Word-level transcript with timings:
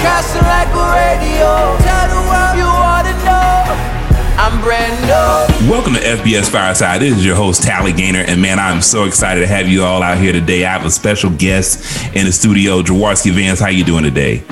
broadcasting 0.00 0.42
like 0.42 0.68
a 0.68 0.86
radio. 0.96 1.76
Tell 1.84 2.08
the 2.08 2.20
world 2.28 2.56
you 2.56 2.64
wanna 2.64 3.12
know. 3.24 3.64
I'm 4.38 4.60
brand 4.62 4.98
new. 5.02 5.70
Welcome 5.70 5.94
to 5.94 6.00
FBS 6.00 6.48
Fireside. 6.48 7.02
This 7.02 7.18
is 7.18 7.24
your 7.24 7.36
host, 7.36 7.62
Tally 7.62 7.92
Gaynor, 7.92 8.20
and 8.20 8.40
man, 8.40 8.58
I'm 8.58 8.80
so 8.80 9.04
excited 9.04 9.40
to 9.40 9.46
have 9.46 9.68
you 9.68 9.84
all 9.84 10.02
out 10.02 10.16
here 10.16 10.32
today. 10.32 10.64
I 10.64 10.72
have 10.72 10.86
a 10.86 10.90
special 10.90 11.30
guest 11.30 12.16
in 12.16 12.24
the 12.24 12.32
studio, 12.32 12.82
Jaworski 12.82 13.30
Vance. 13.32 13.60
How 13.60 13.68
you 13.68 13.84
doing 13.84 14.04
today? 14.04 14.42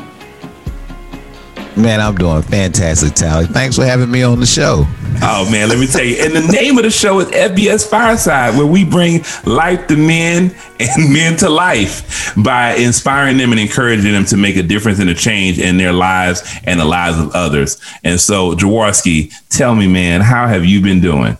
Man, 1.78 2.00
I'm 2.00 2.16
doing 2.16 2.42
fantastic, 2.42 3.14
Tally. 3.14 3.46
Thanks 3.46 3.76
for 3.76 3.84
having 3.84 4.10
me 4.10 4.24
on 4.24 4.40
the 4.40 4.46
show. 4.46 4.84
Oh 5.22 5.48
man, 5.50 5.68
let 5.68 5.78
me 5.78 5.86
tell 5.86 6.02
you. 6.02 6.16
And 6.16 6.34
the 6.34 6.52
name 6.52 6.76
of 6.76 6.82
the 6.82 6.90
show 6.90 7.20
is 7.20 7.28
FBS 7.28 7.88
Fireside, 7.88 8.56
where 8.56 8.66
we 8.66 8.84
bring 8.84 9.22
life 9.44 9.86
to 9.86 9.96
men 9.96 10.52
and 10.80 11.12
men 11.12 11.36
to 11.36 11.48
life 11.48 12.34
by 12.36 12.74
inspiring 12.74 13.36
them 13.36 13.52
and 13.52 13.60
encouraging 13.60 14.10
them 14.10 14.24
to 14.24 14.36
make 14.36 14.56
a 14.56 14.62
difference 14.64 14.98
and 14.98 15.08
a 15.08 15.14
change 15.14 15.60
in 15.60 15.76
their 15.76 15.92
lives 15.92 16.42
and 16.64 16.80
the 16.80 16.84
lives 16.84 17.16
of 17.16 17.30
others. 17.30 17.80
And 18.02 18.20
so, 18.20 18.56
Jaworski, 18.56 19.32
tell 19.48 19.76
me, 19.76 19.86
man, 19.86 20.20
how 20.20 20.48
have 20.48 20.64
you 20.64 20.80
been 20.80 21.00
doing? 21.00 21.38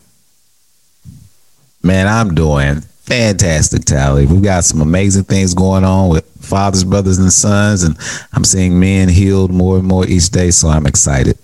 Man, 1.82 2.06
I'm 2.06 2.36
doing 2.36 2.84
fantastic, 3.08 3.84
Tally. 3.84 4.26
We've 4.26 4.42
got 4.42 4.64
some 4.64 4.82
amazing 4.82 5.24
things 5.24 5.54
going 5.54 5.82
on 5.84 6.10
with 6.10 6.24
fathers, 6.40 6.84
brothers, 6.84 7.18
and 7.18 7.32
sons, 7.32 7.82
and 7.82 7.96
I'm 8.32 8.44
seeing 8.44 8.78
men 8.78 9.08
healed 9.08 9.50
more 9.50 9.78
and 9.78 9.86
more 9.86 10.06
each 10.06 10.28
day. 10.28 10.50
So 10.50 10.68
I'm 10.68 10.86
excited. 10.86 11.38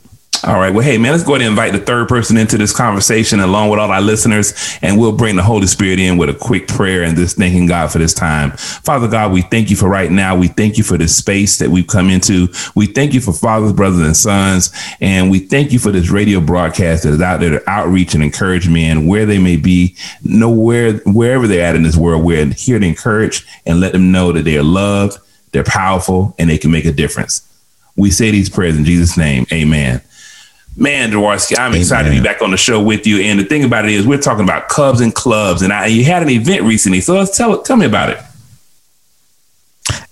All 0.46 0.56
right. 0.56 0.74
Well, 0.74 0.84
hey, 0.84 0.98
man, 0.98 1.12
let's 1.12 1.24
go 1.24 1.36
ahead 1.36 1.46
and 1.46 1.52
invite 1.52 1.72
the 1.72 1.78
third 1.78 2.06
person 2.06 2.36
into 2.36 2.58
this 2.58 2.70
conversation 2.70 3.40
along 3.40 3.70
with 3.70 3.80
all 3.80 3.90
our 3.90 4.02
listeners, 4.02 4.52
and 4.82 4.98
we'll 4.98 5.16
bring 5.16 5.36
the 5.36 5.42
Holy 5.42 5.66
Spirit 5.66 5.98
in 5.98 6.18
with 6.18 6.28
a 6.28 6.34
quick 6.34 6.68
prayer 6.68 7.02
and 7.02 7.16
just 7.16 7.38
thanking 7.38 7.64
God 7.64 7.90
for 7.90 7.96
this 7.96 8.12
time. 8.12 8.50
Father 8.50 9.08
God, 9.08 9.32
we 9.32 9.40
thank 9.40 9.70
you 9.70 9.76
for 9.76 9.88
right 9.88 10.10
now. 10.10 10.36
We 10.36 10.48
thank 10.48 10.76
you 10.76 10.84
for 10.84 10.98
this 10.98 11.16
space 11.16 11.56
that 11.60 11.70
we've 11.70 11.86
come 11.86 12.10
into. 12.10 12.48
We 12.74 12.84
thank 12.84 13.14
you 13.14 13.22
for 13.22 13.32
fathers, 13.32 13.72
brothers, 13.72 14.00
and 14.00 14.14
sons. 14.14 14.70
And 15.00 15.30
we 15.30 15.38
thank 15.38 15.72
you 15.72 15.78
for 15.78 15.90
this 15.90 16.10
radio 16.10 16.40
broadcast 16.40 17.04
that 17.04 17.14
is 17.14 17.22
out 17.22 17.40
there 17.40 17.58
to 17.58 17.70
outreach 17.70 18.12
and 18.12 18.22
encourage 18.22 18.68
men 18.68 19.06
where 19.06 19.24
they 19.24 19.38
may 19.38 19.56
be, 19.56 19.96
nowhere, 20.22 20.98
wherever 21.06 21.46
they're 21.46 21.66
at 21.66 21.74
in 21.74 21.84
this 21.84 21.96
world. 21.96 22.22
We're 22.22 22.52
here 22.52 22.78
to 22.78 22.86
encourage 22.86 23.46
and 23.64 23.80
let 23.80 23.92
them 23.92 24.12
know 24.12 24.30
that 24.32 24.42
they 24.42 24.58
are 24.58 24.62
loved, 24.62 25.16
they're 25.52 25.64
powerful, 25.64 26.34
and 26.38 26.50
they 26.50 26.58
can 26.58 26.70
make 26.70 26.84
a 26.84 26.92
difference. 26.92 27.48
We 27.96 28.10
say 28.10 28.30
these 28.30 28.50
prayers 28.50 28.76
in 28.76 28.84
Jesus' 28.84 29.16
name. 29.16 29.46
Amen. 29.50 30.02
Man, 30.76 31.12
Jaworski, 31.12 31.56
I'm 31.56 31.72
excited 31.74 32.10
to 32.10 32.16
be 32.16 32.22
back 32.22 32.42
on 32.42 32.50
the 32.50 32.56
show 32.56 32.82
with 32.82 33.06
you. 33.06 33.18
And 33.18 33.38
the 33.38 33.44
thing 33.44 33.62
about 33.62 33.84
it 33.84 33.92
is, 33.92 34.06
we're 34.06 34.20
talking 34.20 34.42
about 34.42 34.68
Cubs 34.68 35.00
and 35.00 35.14
clubs, 35.14 35.62
and 35.62 35.72
I, 35.72 35.86
you 35.86 36.04
had 36.04 36.22
an 36.22 36.30
event 36.30 36.62
recently. 36.62 37.00
So 37.00 37.14
let's 37.14 37.36
tell 37.36 37.62
tell 37.62 37.76
me 37.76 37.86
about 37.86 38.10
it. 38.10 38.18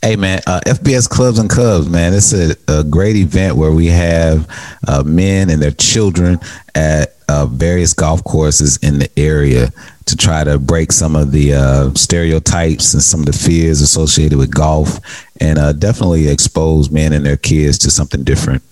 Hey 0.01 0.17
man, 0.17 0.41
uh, 0.47 0.61
FBS 0.67 1.09
Clubs 1.09 1.39
and 1.39 1.49
Cubs, 1.49 1.89
man, 1.89 2.13
it's 2.13 2.33
a, 2.33 2.57
a 2.69 2.85
great 2.85 3.17
event 3.17 3.57
where 3.57 3.71
we 3.73 3.87
have 3.87 4.49
uh, 4.87 5.03
men 5.05 5.49
and 5.49 5.63
their 5.63 5.71
children 5.71 6.39
at 6.75 7.15
uh, 7.29 7.47
various 7.47 7.93
golf 7.93 8.23
courses 8.25 8.79
in 8.79 8.99
the 8.99 9.09
area 9.17 9.71
to 10.07 10.17
try 10.17 10.43
to 10.45 10.59
break 10.59 10.93
some 10.93 11.15
of 11.17 11.31
the 11.31 11.55
uh, 11.55 11.95
stereotypes 11.95 12.95
and 12.95 13.03
some 13.03 13.21
of 13.21 13.27
the 13.27 13.33
fears 13.33 13.81
associated 13.81 14.39
with 14.39 14.53
golf, 14.53 14.99
and 15.41 15.59
uh, 15.59 15.73
definitely 15.73 16.29
expose 16.29 16.91
men 16.91 17.13
and 17.13 17.25
their 17.25 17.37
kids 17.37 17.79
to 17.79 17.91
something 17.91 18.25
different. 18.25 18.63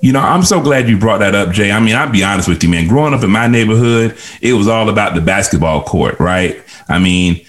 You 0.00 0.12
know, 0.12 0.20
I'm 0.20 0.44
so 0.44 0.60
glad 0.60 0.88
you 0.88 0.96
brought 0.96 1.18
that 1.18 1.34
up, 1.34 1.52
Jay. 1.52 1.72
I 1.72 1.80
mean, 1.80 1.96
I'll 1.96 2.10
be 2.10 2.22
honest 2.22 2.48
with 2.48 2.62
you, 2.62 2.68
man. 2.68 2.86
Growing 2.86 3.14
up 3.14 3.24
in 3.24 3.30
my 3.30 3.48
neighborhood, 3.48 4.16
it 4.40 4.52
was 4.52 4.68
all 4.68 4.88
about 4.88 5.16
the 5.16 5.20
basketball 5.20 5.82
court, 5.82 6.20
right? 6.20 6.62
I 6.88 7.00
mean, 7.00 7.44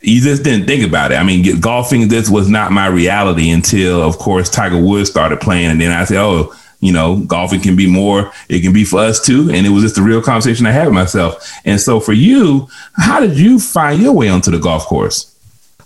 you 0.00 0.20
just 0.20 0.42
didn't 0.42 0.66
think 0.66 0.84
about 0.84 1.12
it. 1.12 1.16
I 1.16 1.22
mean, 1.22 1.60
golfing, 1.60 2.08
this 2.08 2.28
was 2.28 2.48
not 2.48 2.72
my 2.72 2.88
reality 2.88 3.50
until, 3.50 4.02
of 4.02 4.18
course, 4.18 4.50
Tiger 4.50 4.82
Woods 4.82 5.10
started 5.10 5.40
playing. 5.40 5.70
And 5.70 5.80
then 5.80 5.92
I 5.92 6.04
said, 6.04 6.18
oh, 6.18 6.52
you 6.80 6.92
know, 6.92 7.18
golfing 7.18 7.60
can 7.60 7.76
be 7.76 7.88
more, 7.88 8.32
it 8.48 8.60
can 8.60 8.72
be 8.72 8.84
for 8.84 8.98
us 8.98 9.24
too. 9.24 9.48
And 9.52 9.64
it 9.64 9.70
was 9.70 9.84
just 9.84 9.98
a 9.98 10.02
real 10.02 10.20
conversation 10.20 10.66
I 10.66 10.72
had 10.72 10.86
with 10.86 10.94
myself. 10.94 11.60
And 11.64 11.80
so 11.80 12.00
for 12.00 12.12
you, 12.12 12.68
how 12.94 13.20
did 13.20 13.38
you 13.38 13.60
find 13.60 14.02
your 14.02 14.12
way 14.12 14.28
onto 14.28 14.50
the 14.50 14.58
golf 14.58 14.86
course? 14.86 15.31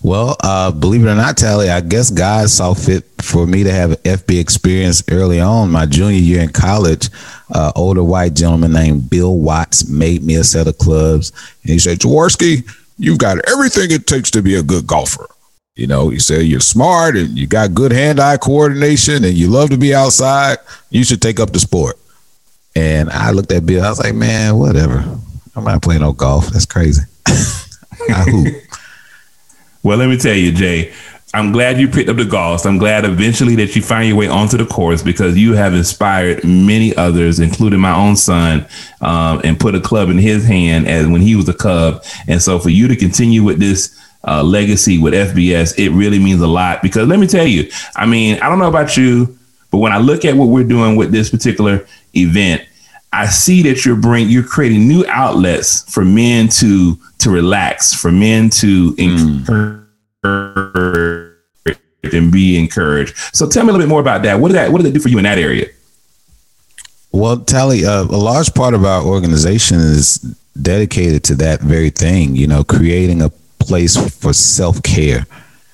Well, 0.06 0.36
uh, 0.38 0.70
believe 0.70 1.04
it 1.04 1.08
or 1.08 1.16
not, 1.16 1.36
Tally, 1.36 1.68
I 1.68 1.80
guess 1.80 2.10
God 2.10 2.48
saw 2.48 2.74
fit 2.74 3.02
for 3.20 3.44
me 3.44 3.64
to 3.64 3.72
have 3.72 3.90
an 3.90 3.96
FB 4.04 4.38
experience 4.38 5.02
early 5.10 5.40
on. 5.40 5.72
My 5.72 5.84
junior 5.84 6.20
year 6.20 6.42
in 6.42 6.50
college, 6.50 7.08
uh, 7.52 7.72
older 7.74 8.04
white 8.04 8.34
gentleman 8.34 8.72
named 8.72 9.10
Bill 9.10 9.36
Watts 9.36 9.88
made 9.88 10.22
me 10.22 10.36
a 10.36 10.44
set 10.44 10.68
of 10.68 10.78
clubs, 10.78 11.32
and 11.64 11.72
he 11.72 11.80
said, 11.80 11.98
"Jaworski, 11.98 12.62
you've 12.98 13.18
got 13.18 13.38
everything 13.50 13.90
it 13.90 14.06
takes 14.06 14.30
to 14.30 14.42
be 14.42 14.54
a 14.54 14.62
good 14.62 14.86
golfer." 14.86 15.26
You 15.74 15.88
know, 15.88 16.10
he 16.10 16.20
said 16.20 16.42
you're 16.42 16.60
smart 16.60 17.16
and 17.16 17.36
you 17.36 17.48
got 17.48 17.74
good 17.74 17.90
hand-eye 17.90 18.36
coordination 18.36 19.24
and 19.24 19.34
you 19.34 19.48
love 19.48 19.70
to 19.70 19.76
be 19.76 19.92
outside. 19.92 20.58
You 20.88 21.02
should 21.02 21.20
take 21.20 21.40
up 21.40 21.50
the 21.50 21.58
sport. 21.58 21.98
And 22.76 23.10
I 23.10 23.32
looked 23.32 23.50
at 23.50 23.66
Bill. 23.66 23.84
I 23.84 23.88
was 23.88 23.98
like, 23.98 24.14
"Man, 24.14 24.56
whatever. 24.56 25.04
I'm 25.56 25.64
not 25.64 25.82
playing 25.82 26.02
no 26.02 26.12
golf. 26.12 26.46
That's 26.50 26.64
crazy." 26.64 27.02
I 27.26 28.22
hoop. 28.22 28.54
Well, 29.86 29.98
let 29.98 30.08
me 30.08 30.16
tell 30.16 30.34
you, 30.34 30.50
Jay, 30.50 30.92
I'm 31.32 31.52
glad 31.52 31.78
you 31.78 31.86
picked 31.86 32.08
up 32.08 32.16
the 32.16 32.24
golf. 32.24 32.66
I'm 32.66 32.76
glad 32.76 33.04
eventually 33.04 33.54
that 33.54 33.76
you 33.76 33.82
find 33.82 34.08
your 34.08 34.16
way 34.16 34.26
onto 34.26 34.56
the 34.56 34.66
course 34.66 35.00
because 35.00 35.38
you 35.38 35.52
have 35.52 35.74
inspired 35.74 36.42
many 36.42 36.92
others, 36.96 37.38
including 37.38 37.78
my 37.78 37.94
own 37.94 38.16
son, 38.16 38.66
um, 39.00 39.40
and 39.44 39.60
put 39.60 39.76
a 39.76 39.80
club 39.80 40.08
in 40.10 40.18
his 40.18 40.44
hand 40.44 40.88
as 40.88 41.06
when 41.06 41.20
he 41.20 41.36
was 41.36 41.48
a 41.48 41.54
Cub. 41.54 42.02
And 42.26 42.42
so 42.42 42.58
for 42.58 42.70
you 42.70 42.88
to 42.88 42.96
continue 42.96 43.44
with 43.44 43.60
this 43.60 43.96
uh, 44.26 44.42
legacy 44.42 44.98
with 44.98 45.14
FBS, 45.14 45.78
it 45.78 45.90
really 45.90 46.18
means 46.18 46.40
a 46.40 46.48
lot 46.48 46.82
because 46.82 47.06
let 47.06 47.20
me 47.20 47.28
tell 47.28 47.46
you, 47.46 47.70
I 47.94 48.06
mean, 48.06 48.40
I 48.40 48.48
don't 48.48 48.58
know 48.58 48.66
about 48.66 48.96
you, 48.96 49.38
but 49.70 49.78
when 49.78 49.92
I 49.92 49.98
look 49.98 50.24
at 50.24 50.34
what 50.34 50.48
we're 50.48 50.64
doing 50.64 50.96
with 50.96 51.12
this 51.12 51.30
particular 51.30 51.86
event, 52.12 52.65
I 53.12 53.26
see 53.26 53.62
that 53.62 53.84
you're 53.84 53.96
bring 53.96 54.28
you're 54.28 54.42
creating 54.42 54.86
new 54.86 55.04
outlets 55.08 55.90
for 55.92 56.04
men 56.04 56.48
to 56.48 56.98
to 57.18 57.30
relax, 57.30 57.94
for 57.94 58.12
men 58.12 58.50
to 58.50 58.92
mm. 58.94 59.78
encourage 60.24 61.36
and 62.12 62.30
be 62.30 62.58
encouraged. 62.58 63.16
So 63.32 63.48
tell 63.48 63.64
me 63.64 63.70
a 63.70 63.72
little 63.72 63.86
bit 63.86 63.90
more 63.90 64.00
about 64.00 64.22
that. 64.22 64.38
What 64.38 64.48
did 64.48 64.54
that 64.54 64.72
what 64.72 64.82
did 64.82 64.88
it 64.88 64.94
do 64.94 65.00
for 65.00 65.08
you 65.08 65.18
in 65.18 65.24
that 65.24 65.38
area? 65.38 65.68
Well, 67.12 67.38
Tally, 67.38 67.86
uh, 67.86 68.02
a 68.02 68.04
large 68.04 68.52
part 68.52 68.74
of 68.74 68.84
our 68.84 69.02
organization 69.02 69.78
is 69.78 70.18
dedicated 70.60 71.24
to 71.24 71.34
that 71.36 71.60
very 71.60 71.90
thing. 71.90 72.36
You 72.36 72.46
know, 72.46 72.62
creating 72.64 73.22
a 73.22 73.30
place 73.58 73.96
for 73.96 74.32
self 74.32 74.82
care, 74.82 75.26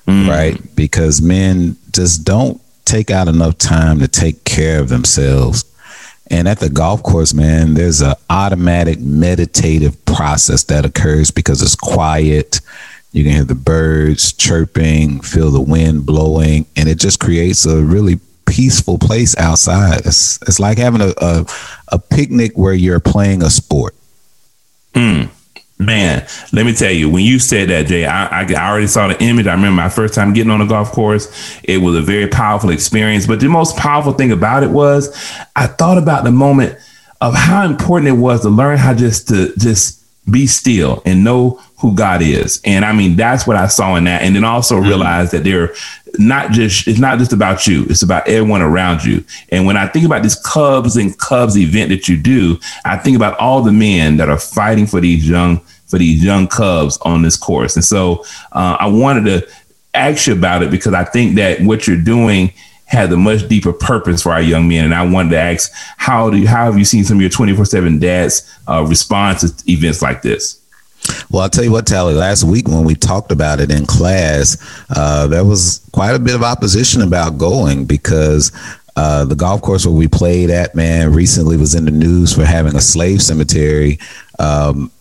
mm. 0.07 0.29
right? 0.29 0.75
Because 0.75 1.21
men 1.21 1.75
just 1.91 2.23
don't 2.23 2.61
take 2.85 3.11
out 3.11 3.27
enough 3.27 3.57
time 3.57 3.99
to 3.99 4.07
take 4.07 4.43
care 4.43 4.79
of 4.79 4.89
themselves. 4.89 5.65
And 6.27 6.47
at 6.47 6.59
the 6.59 6.69
golf 6.69 7.03
course, 7.03 7.33
man, 7.33 7.73
there's 7.73 8.01
an 8.01 8.15
automatic 8.29 8.99
meditative 8.99 10.03
process 10.05 10.63
that 10.65 10.85
occurs 10.85 11.31
because 11.31 11.61
it's 11.61 11.75
quiet. 11.75 12.61
You 13.11 13.23
can 13.23 13.33
hear 13.33 13.43
the 13.43 13.55
birds 13.55 14.33
chirping, 14.33 15.21
feel 15.21 15.51
the 15.51 15.61
wind 15.61 16.05
blowing, 16.05 16.65
and 16.75 16.89
it 16.89 16.99
just 16.99 17.19
creates 17.19 17.65
a 17.65 17.83
really 17.83 18.19
peaceful 18.45 18.97
place 18.97 19.37
outside. 19.37 20.05
It's 20.05 20.41
it's 20.43 20.59
like 20.59 20.77
having 20.77 21.01
a 21.01 21.13
a, 21.17 21.45
a 21.89 21.99
picnic 21.99 22.53
where 22.55 22.73
you're 22.73 22.99
playing 22.99 23.43
a 23.43 23.49
sport. 23.49 23.95
Mm. 24.93 25.29
Man, 25.85 26.25
let 26.51 26.65
me 26.65 26.73
tell 26.73 26.91
you, 26.91 27.09
when 27.09 27.23
you 27.23 27.39
said 27.39 27.69
that, 27.69 27.87
Jay, 27.87 28.05
I, 28.05 28.41
I, 28.41 28.69
already 28.69 28.87
saw 28.87 29.07
the 29.07 29.21
image. 29.23 29.47
I 29.47 29.53
remember 29.53 29.75
my 29.75 29.89
first 29.89 30.13
time 30.13 30.33
getting 30.33 30.51
on 30.51 30.61
a 30.61 30.67
golf 30.67 30.91
course. 30.91 31.59
It 31.63 31.77
was 31.77 31.95
a 31.95 32.01
very 32.01 32.27
powerful 32.27 32.69
experience. 32.69 33.27
But 33.27 33.39
the 33.39 33.49
most 33.49 33.75
powerful 33.75 34.13
thing 34.13 34.31
about 34.31 34.63
it 34.63 34.69
was 34.69 35.09
I 35.55 35.67
thought 35.67 35.97
about 35.97 36.23
the 36.23 36.31
moment 36.31 36.77
of 37.21 37.33
how 37.33 37.65
important 37.65 38.09
it 38.09 38.19
was 38.19 38.41
to 38.41 38.49
learn 38.49 38.77
how 38.77 38.93
just 38.93 39.27
to 39.29 39.53
just 39.57 40.03
be 40.29 40.47
still 40.47 41.01
and 41.05 41.23
know 41.23 41.61
who 41.77 41.93
God 41.95 42.21
is. 42.21 42.61
And 42.63 42.85
I 42.85 42.93
mean, 42.93 43.15
that's 43.15 43.45
what 43.45 43.57
I 43.57 43.67
saw 43.67 43.95
in 43.95 44.05
that. 44.05 44.21
And 44.21 44.35
then 44.35 44.43
also 44.45 44.75
mm-hmm. 44.75 44.87
realize 44.87 45.31
that 45.31 45.43
they're 45.43 45.73
not 46.17 46.51
just, 46.51 46.87
it's 46.87 46.99
not 46.99 47.19
just 47.19 47.33
about 47.33 47.67
you, 47.67 47.85
it's 47.89 48.03
about 48.03 48.27
everyone 48.27 48.61
around 48.61 49.03
you. 49.03 49.23
And 49.49 49.65
when 49.65 49.75
I 49.75 49.87
think 49.87 50.05
about 50.05 50.23
this 50.23 50.39
Cubs 50.39 50.95
and 50.95 51.17
Cubs 51.17 51.57
event 51.57 51.89
that 51.89 52.07
you 52.07 52.17
do, 52.17 52.57
I 52.85 52.97
think 52.97 53.17
about 53.17 53.37
all 53.37 53.61
the 53.61 53.73
men 53.73 54.17
that 54.17 54.29
are 54.29 54.39
fighting 54.39 54.87
for 54.87 55.01
these 55.01 55.27
young, 55.27 55.59
for 55.93 55.99
these 55.99 56.23
young 56.23 56.47
Cubs 56.47 56.97
on 57.03 57.21
this 57.21 57.37
course. 57.37 57.75
And 57.75 57.85
so 57.85 58.25
uh, 58.51 58.77
I 58.79 58.87
wanted 58.87 59.25
to 59.25 59.47
ask 59.93 60.25
you 60.25 60.33
about 60.33 60.63
it 60.63 60.71
because 60.71 60.95
I 60.95 61.03
think 61.03 61.35
that 61.35 61.61
what 61.61 61.85
you're 61.85 62.01
doing 62.01 62.51
has 62.87 63.11
a 63.11 63.15
much 63.15 63.47
deeper 63.47 63.71
purpose 63.71 64.23
for 64.23 64.31
our 64.31 64.41
young 64.41 64.67
men. 64.67 64.85
And 64.85 64.95
I 64.95 65.05
wanted 65.05 65.29
to 65.29 65.39
ask, 65.39 65.71
how 65.97 66.31
do 66.31 66.37
you, 66.37 66.47
how 66.47 66.65
have 66.65 66.79
you 66.79 66.83
seen 66.83 67.03
some 67.03 67.17
of 67.17 67.21
your 67.21 67.29
24 67.29 67.65
seven 67.65 67.99
dads 67.99 68.51
uh, 68.67 68.83
respond 68.83 69.37
to 69.39 69.53
events 69.71 70.01
like 70.01 70.23
this? 70.23 70.59
Well, 71.29 71.43
I'll 71.43 71.49
tell 71.49 71.63
you 71.63 71.71
what, 71.71 71.85
Tally, 71.85 72.15
last 72.15 72.43
week 72.43 72.67
when 72.67 72.85
we 72.85 72.95
talked 72.95 73.31
about 73.31 73.59
it 73.59 73.69
in 73.69 73.85
class, 73.85 74.57
uh, 74.89 75.27
there 75.27 75.45
was 75.45 75.87
quite 75.91 76.15
a 76.15 76.19
bit 76.19 76.33
of 76.33 76.41
opposition 76.41 77.03
about 77.03 77.37
going 77.37 77.85
because 77.85 78.51
uh, 78.95 79.25
the 79.25 79.35
golf 79.35 79.61
course 79.61 79.85
where 79.85 79.93
we 79.93 80.07
played 80.07 80.49
at, 80.49 80.73
man, 80.73 81.13
recently 81.13 81.55
was 81.55 81.75
in 81.75 81.85
the 81.85 81.91
news 81.91 82.33
for 82.33 82.45
having 82.45 82.75
a 82.75 82.81
slave 82.81 83.21
cemetery. 83.21 83.99
Um, 84.39 84.91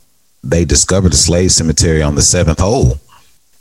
they 0.42 0.64
discovered 0.64 1.12
a 1.12 1.16
slave 1.16 1.52
cemetery 1.52 2.02
on 2.02 2.14
the 2.14 2.22
seventh 2.22 2.60
hole. 2.60 2.98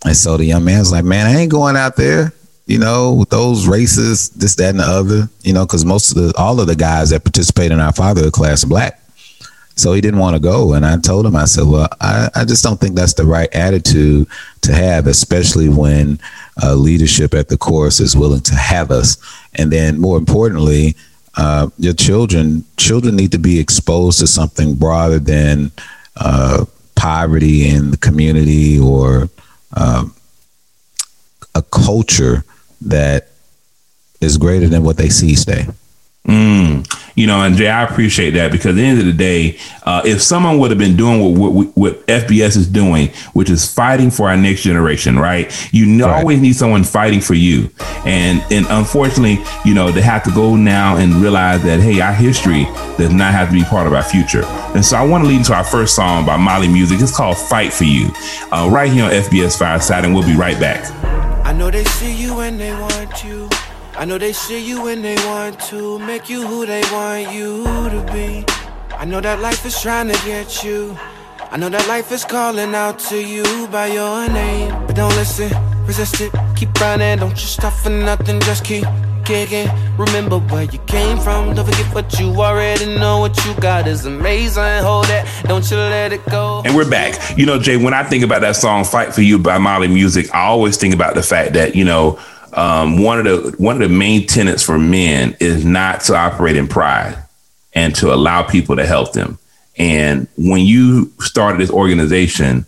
And 0.06 0.16
so 0.16 0.38
the 0.38 0.46
young 0.46 0.66
man's 0.66 0.92
like, 0.92 1.06
man, 1.06 1.28
I 1.28 1.42
ain't 1.42 1.52
going 1.52 1.76
out 1.76 1.96
there, 1.96 2.34
you 2.66 2.80
know, 2.80 3.14
with 3.14 3.30
those 3.30 3.68
races, 3.68 4.30
this, 4.30 4.56
that, 4.56 4.72
and 4.72 4.80
the 4.80 4.84
other, 4.84 5.30
you 5.44 5.54
know, 5.54 5.66
because 5.66 5.86
most 5.86 6.12
of 6.12 6.24
the, 6.24 6.34
all 6.38 6.60
of 6.60 6.68
the 6.68 6.76
guys 6.76 7.12
that 7.12 7.24
participate 7.24 7.72
in 7.72 7.80
our 7.80 7.94
father 7.94 8.32
class 8.32 8.64
are 8.64 8.68
black. 8.68 9.00
So 9.76 9.94
he 9.94 10.02
didn't 10.02 10.20
want 10.20 10.36
to 10.36 10.40
go. 10.40 10.74
And 10.74 10.86
I 10.86 10.98
told 10.98 11.26
him, 11.26 11.36
I 11.36 11.46
said, 11.46 11.66
well, 11.66 11.88
I, 12.02 12.30
I 12.36 12.46
just 12.46 12.64
don't 12.64 12.80
think 12.80 12.96
that's 12.96 13.14
the 13.14 13.26
right 13.26 13.54
attitude 13.54 14.28
to 14.62 14.74
have, 14.74 15.08
especially 15.08 15.70
when 15.70 16.20
uh, 16.62 16.76
leadership 16.76 17.34
at 17.34 17.48
the 17.48 17.58
course 17.58 18.00
is 18.00 18.16
willing 18.16 18.42
to 18.42 18.56
have 18.56 18.92
us. 18.92 19.18
And 19.54 19.72
then 19.72 20.00
more 20.00 20.18
importantly, 20.18 20.96
uh, 21.38 21.70
your 21.78 21.94
children 21.94 22.66
children 22.76 23.16
need 23.16 23.32
to 23.32 23.40
be 23.40 23.60
exposed 23.60 24.20
to 24.20 24.28
something 24.28 24.76
broader 24.76 25.18
than 25.18 25.72
uh, 26.16 26.66
poverty 26.96 27.68
in 27.68 27.92
the 27.92 27.98
community 27.98 28.80
or 28.80 29.30
um, 29.76 30.14
a 31.56 31.62
culture 31.62 32.44
that 32.82 33.30
is 34.20 34.38
greater 34.38 34.68
than 34.68 34.84
what 34.84 34.98
they 34.98 35.10
see 35.10 35.36
today. 35.36 35.68
Mm, 36.28 36.86
you 37.16 37.26
know, 37.26 37.42
and 37.42 37.56
Jay, 37.56 37.68
I 37.68 37.84
appreciate 37.84 38.32
that 38.32 38.52
because 38.52 38.68
at 38.68 38.76
the 38.76 38.84
end 38.84 39.00
of 39.00 39.06
the 39.06 39.14
day, 39.14 39.58
uh, 39.84 40.04
if 40.06 40.22
someone 40.22 40.60
would 40.60 40.70
have 40.70 40.78
been 40.78 40.96
doing 40.96 41.20
what, 41.20 41.52
what, 41.52 41.68
what, 41.76 42.08
FBS 42.08 42.56
is 42.56 42.68
doing, 42.68 43.08
which 43.34 43.50
is 43.50 43.74
fighting 43.74 44.12
for 44.12 44.30
our 44.30 44.38
next 44.38 44.62
generation, 44.62 45.18
right? 45.18 45.52
You 45.74 46.06
right. 46.06 46.20
always 46.20 46.40
need 46.40 46.54
someone 46.56 46.84
fighting 46.84 47.22
for 47.22 47.34
you, 47.34 47.72
and 48.06 48.40
and 48.52 48.68
unfortunately, 48.70 49.44
you 49.66 49.74
know, 49.74 49.92
they 49.92 50.02
have 50.02 50.24
to 50.24 50.32
go 50.32 50.56
now 50.56 50.98
and 50.98 51.16
realize 51.16 51.64
that 51.64 51.80
hey, 51.80 52.00
our 52.02 52.14
history 52.14 52.66
does 52.98 53.12
not 53.12 53.34
have 53.34 53.48
to 53.48 53.54
be 53.54 53.64
part 53.64 53.88
of 53.88 53.94
our 53.94 54.04
future. 54.04 54.44
And 54.76 54.86
so, 54.86 54.98
I 54.98 55.06
want 55.06 55.24
to 55.24 55.28
lead 55.28 55.38
into 55.38 55.56
our 55.56 55.64
first 55.64 55.96
song 55.96 56.24
by 56.24 56.38
Mali 56.38 56.68
Music. 56.68 57.02
It's 57.02 57.16
called 57.16 57.38
"Fight 57.38 57.74
for 57.74 57.86
You," 57.86 58.12
uh, 58.52 58.70
right 58.72 58.92
here 58.92 59.06
on 59.06 59.12
FBS 59.12 59.58
Fireside, 59.58 60.06
and 60.06 60.14
we'll 60.14 60.28
be 60.28 60.36
right 60.36 60.60
back. 60.60 60.86
I 61.46 61.52
know 61.54 61.72
they 61.72 61.84
see 61.84 62.14
you 62.16 62.42
and 62.42 62.60
they 62.60 62.72
want 62.74 63.24
you. 63.24 63.50
I 63.98 64.06
know 64.06 64.18
they 64.18 64.34
see 64.34 64.66
you 64.66 64.84
when 64.84 65.02
they 65.02 65.16
want 65.26 65.60
to 65.70 66.00
make 66.00 66.30
you 66.30 66.48
who 66.48 66.66
they 66.66 66.82
want 66.92 67.34
you 67.34 67.64
to 67.66 68.10
be. 68.14 68.46
I 68.96 69.06
know 69.06 69.20
that 69.20 69.42
life 69.42 69.66
is 69.66 69.80
trying 69.82 70.08
to 70.08 70.14
get 70.26 70.64
you. 70.64 70.98
I 71.52 71.58
know 71.58 71.68
that 71.70 71.86
life 71.88 72.12
is 72.12 72.24
calling 72.24 72.74
out 72.74 73.00
to 73.10 73.22
you 73.22 73.68
by 73.68 73.88
your 73.88 74.30
name. 74.30 74.70
But 74.88 74.96
don't 74.96 75.14
listen, 75.16 75.52
resist 75.86 76.22
it, 76.22 76.32
keep 76.56 76.74
running. 76.80 77.20
Don't 77.20 77.32
you 77.32 77.48
stop 77.48 77.74
for 77.74 77.90
nothing, 77.90 78.40
just 78.42 78.64
keep 78.64 78.86
kicking. 79.26 79.70
Remember 79.98 80.40
where 80.40 80.64
you 80.64 80.80
came 80.88 81.20
from. 81.20 81.54
Don't 81.54 81.66
forget 81.66 81.94
what 81.94 82.18
you 82.20 82.28
already 82.42 82.86
know. 82.98 83.20
What 83.20 83.38
you 83.46 83.54
got 83.56 83.88
is 83.88 84.06
amazing. 84.06 84.84
Hold 84.84 85.06
that, 85.08 85.28
don't 85.44 85.70
you 85.70 85.78
let 85.78 86.14
it 86.14 86.26
go. 86.28 86.62
And 86.66 86.76
we're 86.76 86.90
back. 86.90 87.38
You 87.38 87.46
know, 87.46 87.60
Jay, 87.60 87.76
when 87.76 87.94
I 87.94 88.04
think 88.04 88.24
about 88.24 88.42
that 88.42 88.56
song 88.56 88.86
"Fight 88.86 89.14
for 89.14 89.22
You" 89.22 89.38
by 89.38 89.58
Mali 89.58 89.90
Music, 89.90 90.34
I 90.34 90.46
always 90.46 90.78
think 90.78 90.94
about 90.94 91.16
the 91.16 91.24
fact 91.24 91.54
that 91.54 91.76
you 91.76 91.84
know 91.84 92.18
um, 92.54 93.02
one 93.02 93.20
of 93.20 93.26
the 93.26 93.56
one 93.58 93.82
of 93.82 93.90
the 93.90 93.96
main 93.96 94.28
tenets 94.28 94.64
for 94.64 94.78
men 94.78 95.36
is 95.40 95.64
not 95.66 96.02
to 96.02 96.16
operate 96.16 96.58
in 96.58 96.68
pride 96.68 97.18
and 97.74 97.96
to 97.96 98.14
allow 98.14 98.44
people 98.44 98.76
to 98.76 98.86
help 98.86 99.14
them. 99.14 99.38
And 99.78 100.28
when 100.38 100.62
you 100.66 101.14
started 101.20 101.60
this 101.62 101.72
organization, 101.72 102.66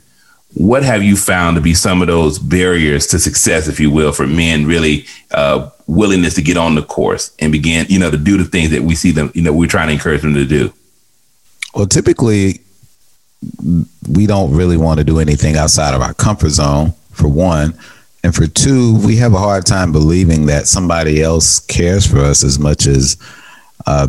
what 0.53 0.83
have 0.83 1.03
you 1.03 1.17
found 1.17 1.55
to 1.55 1.61
be 1.61 1.73
some 1.73 2.01
of 2.01 2.07
those 2.07 2.39
barriers 2.39 3.07
to 3.07 3.19
success, 3.19 3.67
if 3.67 3.79
you 3.79 3.91
will, 3.91 4.13
for 4.13 4.25
men 4.25 4.65
really 4.65 5.05
uh, 5.31 5.69
willingness 5.87 6.35
to 6.35 6.41
get 6.41 6.57
on 6.57 6.75
the 6.75 6.83
course 6.83 7.35
and 7.39 7.51
begin, 7.51 7.85
you 7.89 7.99
know, 7.99 8.11
to 8.11 8.17
do 8.17 8.37
the 8.37 8.45
things 8.45 8.69
that 8.71 8.83
we 8.83 8.95
see 8.95 9.11
them, 9.11 9.31
you 9.35 9.41
know, 9.41 9.51
we're 9.51 9.67
trying 9.67 9.87
to 9.87 9.93
encourage 9.93 10.21
them 10.21 10.33
to 10.33 10.45
do? 10.45 10.71
Well, 11.75 11.87
typically, 11.87 12.61
we 14.09 14.27
don't 14.27 14.55
really 14.55 14.77
want 14.77 14.99
to 14.99 15.03
do 15.03 15.19
anything 15.19 15.57
outside 15.57 15.93
of 15.93 16.01
our 16.01 16.13
comfort 16.13 16.49
zone, 16.49 16.93
for 17.13 17.27
one. 17.27 17.73
And 18.23 18.33
for 18.33 18.47
two, 18.47 18.97
we 19.05 19.17
have 19.17 19.33
a 19.33 19.39
hard 19.39 19.65
time 19.65 19.91
believing 19.91 20.45
that 20.45 20.67
somebody 20.67 21.21
else 21.21 21.59
cares 21.59 22.07
for 22.07 22.19
us 22.19 22.43
as 22.43 22.57
much 22.57 22.87
as 22.87 23.17
uh, 23.85 24.07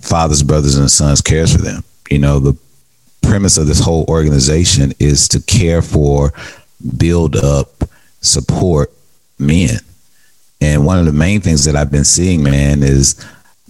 fathers, 0.00 0.42
brothers, 0.42 0.76
and 0.76 0.90
sons 0.90 1.20
cares 1.20 1.54
for 1.54 1.62
them. 1.62 1.84
You 2.10 2.18
know, 2.18 2.40
the 2.40 2.56
premise 3.22 3.56
of 3.56 3.66
this 3.66 3.80
whole 3.80 4.04
organization 4.08 4.92
is 4.98 5.28
to 5.28 5.40
care 5.40 5.82
for, 5.82 6.32
build 6.96 7.36
up, 7.36 7.84
support 8.20 8.92
men. 9.38 9.78
And 10.60 10.84
one 10.84 10.98
of 10.98 11.06
the 11.06 11.12
main 11.12 11.40
things 11.40 11.64
that 11.64 11.76
I've 11.76 11.90
been 11.90 12.04
seeing, 12.04 12.42
man, 12.42 12.82
is 12.82 13.24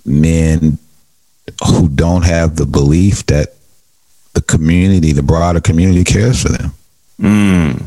men 0.05 0.79
who 1.67 1.89
don't 1.89 2.25
have 2.25 2.57
the 2.57 2.67
belief 2.67 3.27
that 3.27 3.55
the 4.33 4.41
community, 4.41 5.13
the 5.13 5.23
broader 5.23 5.61
community 5.61 6.05
cares 6.05 6.43
for 6.43 6.49
them. 6.49 6.73
Mm. 7.21 7.83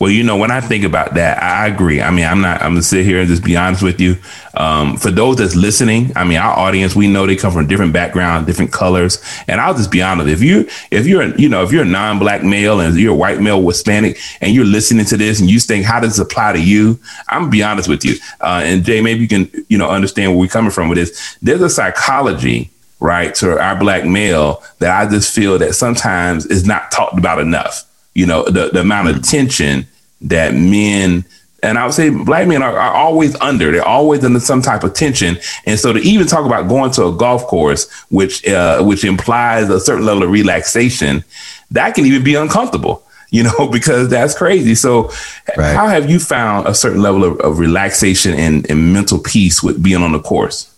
Well, 0.00 0.10
you 0.10 0.24
know, 0.24 0.38
when 0.38 0.50
I 0.50 0.62
think 0.62 0.84
about 0.84 1.12
that, 1.14 1.42
I 1.42 1.66
agree. 1.66 2.00
I 2.00 2.10
mean, 2.10 2.24
I'm 2.24 2.40
not, 2.40 2.62
I'm 2.62 2.70
gonna 2.72 2.82
sit 2.82 3.04
here 3.04 3.20
and 3.20 3.28
just 3.28 3.44
be 3.44 3.54
honest 3.54 3.82
with 3.82 4.00
you. 4.00 4.16
Um, 4.54 4.96
for 4.96 5.10
those 5.10 5.36
that's 5.36 5.54
listening, 5.54 6.10
I 6.16 6.24
mean, 6.24 6.38
our 6.38 6.58
audience, 6.58 6.96
we 6.96 7.06
know 7.06 7.26
they 7.26 7.36
come 7.36 7.52
from 7.52 7.66
different 7.66 7.92
backgrounds, 7.92 8.46
different 8.46 8.72
colors. 8.72 9.22
And 9.46 9.60
I'll 9.60 9.74
just 9.74 9.90
be 9.90 10.00
honest. 10.00 10.30
If 10.30 10.40
you, 10.40 10.66
if 10.90 11.06
you're, 11.06 11.36
you 11.36 11.50
know, 11.50 11.62
if 11.62 11.70
you're 11.70 11.82
a 11.82 11.86
non-black 11.86 12.42
male 12.42 12.80
and 12.80 12.98
you're 12.98 13.12
a 13.12 13.16
white 13.16 13.42
male 13.42 13.60
Hispanic 13.68 14.18
and 14.40 14.54
you're 14.54 14.64
listening 14.64 15.04
to 15.04 15.18
this 15.18 15.38
and 15.38 15.50
you 15.50 15.60
think, 15.60 15.84
how 15.84 16.00
does 16.00 16.16
this 16.16 16.18
apply 16.18 16.54
to 16.54 16.60
you? 16.62 16.98
I'm 17.28 17.42
gonna 17.42 17.50
be 17.50 17.62
honest 17.62 17.86
with 17.86 18.02
you. 18.02 18.14
Uh, 18.40 18.62
and 18.64 18.82
Jay, 18.82 19.02
maybe 19.02 19.20
you 19.20 19.28
can, 19.28 19.50
you 19.68 19.76
know, 19.76 19.90
understand 19.90 20.32
where 20.32 20.40
we're 20.40 20.48
coming 20.48 20.70
from 20.70 20.88
with 20.88 20.96
this. 20.96 21.36
There's 21.42 21.60
a 21.60 21.68
psychology 21.68 22.70
right 23.00 23.34
to 23.34 23.60
our 23.60 23.78
black 23.78 24.06
male 24.06 24.62
that 24.78 24.98
I 24.98 25.10
just 25.10 25.34
feel 25.34 25.58
that 25.58 25.74
sometimes 25.74 26.46
is 26.46 26.66
not 26.66 26.90
talked 26.90 27.18
about 27.18 27.38
enough 27.38 27.84
you 28.14 28.26
know, 28.26 28.44
the, 28.44 28.70
the 28.72 28.80
amount 28.80 29.08
of 29.08 29.22
tension 29.22 29.86
that 30.22 30.54
men 30.54 31.24
and 31.62 31.78
I 31.78 31.84
would 31.84 31.94
say 31.94 32.10
black 32.10 32.48
men 32.48 32.62
are, 32.62 32.76
are, 32.78 32.94
always 32.94 33.36
under. 33.40 33.70
They're 33.70 33.86
always 33.86 34.24
under 34.24 34.40
some 34.40 34.62
type 34.62 34.82
of 34.82 34.94
tension, 34.94 35.36
and 35.66 35.78
so 35.78 35.92
to 35.92 36.00
even 36.00 36.26
talk 36.26 36.46
about 36.46 36.68
going 36.68 36.90
to 36.92 37.06
a 37.06 37.12
golf 37.12 37.46
course, 37.46 37.90
which 38.10 38.46
uh, 38.48 38.82
which 38.82 39.04
implies 39.04 39.68
a 39.68 39.80
certain 39.80 40.04
level 40.04 40.22
of 40.22 40.30
relaxation, 40.30 41.24
that 41.70 41.94
can 41.94 42.06
even 42.06 42.24
be 42.24 42.34
uncomfortable. 42.34 43.04
You 43.32 43.44
know, 43.44 43.68
because 43.68 44.08
that's 44.08 44.36
crazy. 44.36 44.74
So, 44.74 45.12
right. 45.56 45.72
how 45.72 45.86
have 45.86 46.10
you 46.10 46.18
found 46.18 46.66
a 46.66 46.74
certain 46.74 47.00
level 47.00 47.22
of, 47.22 47.38
of 47.38 47.60
relaxation 47.60 48.34
and, 48.34 48.68
and 48.68 48.92
mental 48.92 49.20
peace 49.20 49.62
with 49.62 49.80
being 49.80 50.02
on 50.02 50.10
the 50.10 50.18
course? 50.18 50.68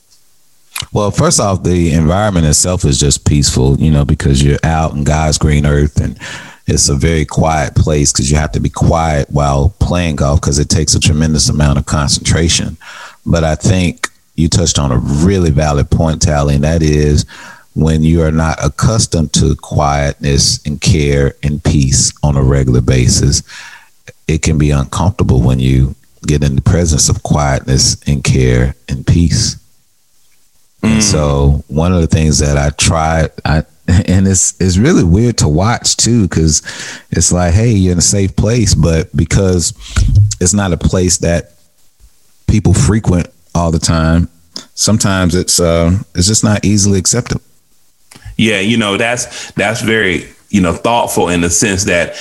Well, 0.92 1.10
first 1.10 1.40
off, 1.40 1.62
the 1.62 1.94
environment 1.94 2.44
itself 2.44 2.84
is 2.84 3.00
just 3.00 3.24
peaceful. 3.24 3.80
You 3.80 3.90
know, 3.90 4.04
because 4.04 4.42
you're 4.42 4.58
out 4.64 4.92
in 4.92 5.02
God's 5.02 5.38
green 5.38 5.64
earth 5.64 5.98
and 5.98 6.18
it's 6.72 6.88
a 6.88 6.94
very 6.94 7.24
quiet 7.24 7.74
place 7.74 8.12
because 8.12 8.30
you 8.30 8.36
have 8.36 8.52
to 8.52 8.60
be 8.60 8.70
quiet 8.70 9.28
while 9.30 9.74
playing 9.78 10.16
golf 10.16 10.40
because 10.40 10.58
it 10.58 10.68
takes 10.68 10.94
a 10.94 11.00
tremendous 11.00 11.48
amount 11.48 11.78
of 11.78 11.86
concentration. 11.86 12.76
But 13.26 13.44
I 13.44 13.54
think 13.54 14.08
you 14.34 14.48
touched 14.48 14.78
on 14.78 14.90
a 14.90 14.98
really 14.98 15.50
valid 15.50 15.90
point, 15.90 16.22
Tally, 16.22 16.54
and 16.54 16.64
that 16.64 16.82
is 16.82 17.26
when 17.74 18.02
you 18.02 18.22
are 18.22 18.32
not 18.32 18.62
accustomed 18.64 19.32
to 19.34 19.56
quietness 19.56 20.64
and 20.66 20.80
care 20.80 21.34
and 21.42 21.62
peace 21.62 22.12
on 22.22 22.36
a 22.36 22.42
regular 22.42 22.80
basis, 22.80 23.42
it 24.28 24.42
can 24.42 24.58
be 24.58 24.70
uncomfortable 24.70 25.40
when 25.42 25.58
you 25.58 25.94
get 26.26 26.42
in 26.42 26.54
the 26.54 26.62
presence 26.62 27.08
of 27.08 27.22
quietness 27.22 28.00
and 28.06 28.22
care 28.24 28.74
and 28.88 29.06
peace. 29.06 29.56
Mm. 30.82 30.94
And 30.94 31.02
so 31.02 31.64
one 31.68 31.92
of 31.92 32.00
the 32.00 32.06
things 32.06 32.38
that 32.38 32.56
I 32.56 32.70
tried, 32.70 33.30
I 33.44 33.64
and 34.06 34.26
it's 34.26 34.60
it's 34.60 34.78
really 34.78 35.04
weird 35.04 35.38
to 35.38 35.48
watch 35.48 35.96
too 35.96 36.22
because 36.22 36.62
it's 37.10 37.32
like 37.32 37.54
hey 37.54 37.70
you're 37.70 37.92
in 37.92 37.98
a 37.98 38.02
safe 38.02 38.34
place 38.36 38.74
but 38.74 39.14
because 39.16 39.72
it's 40.40 40.54
not 40.54 40.72
a 40.72 40.76
place 40.76 41.18
that 41.18 41.52
people 42.46 42.74
frequent 42.74 43.28
all 43.54 43.70
the 43.70 43.78
time 43.78 44.28
sometimes 44.74 45.34
it's 45.34 45.60
uh 45.60 45.96
it's 46.14 46.26
just 46.26 46.44
not 46.44 46.64
easily 46.64 46.98
acceptable. 46.98 47.42
Yeah 48.36 48.60
you 48.60 48.76
know 48.76 48.96
that's 48.96 49.52
that's 49.52 49.82
very 49.82 50.28
you 50.50 50.60
know 50.60 50.72
thoughtful 50.72 51.28
in 51.28 51.40
the 51.40 51.50
sense 51.50 51.84
that 51.84 52.16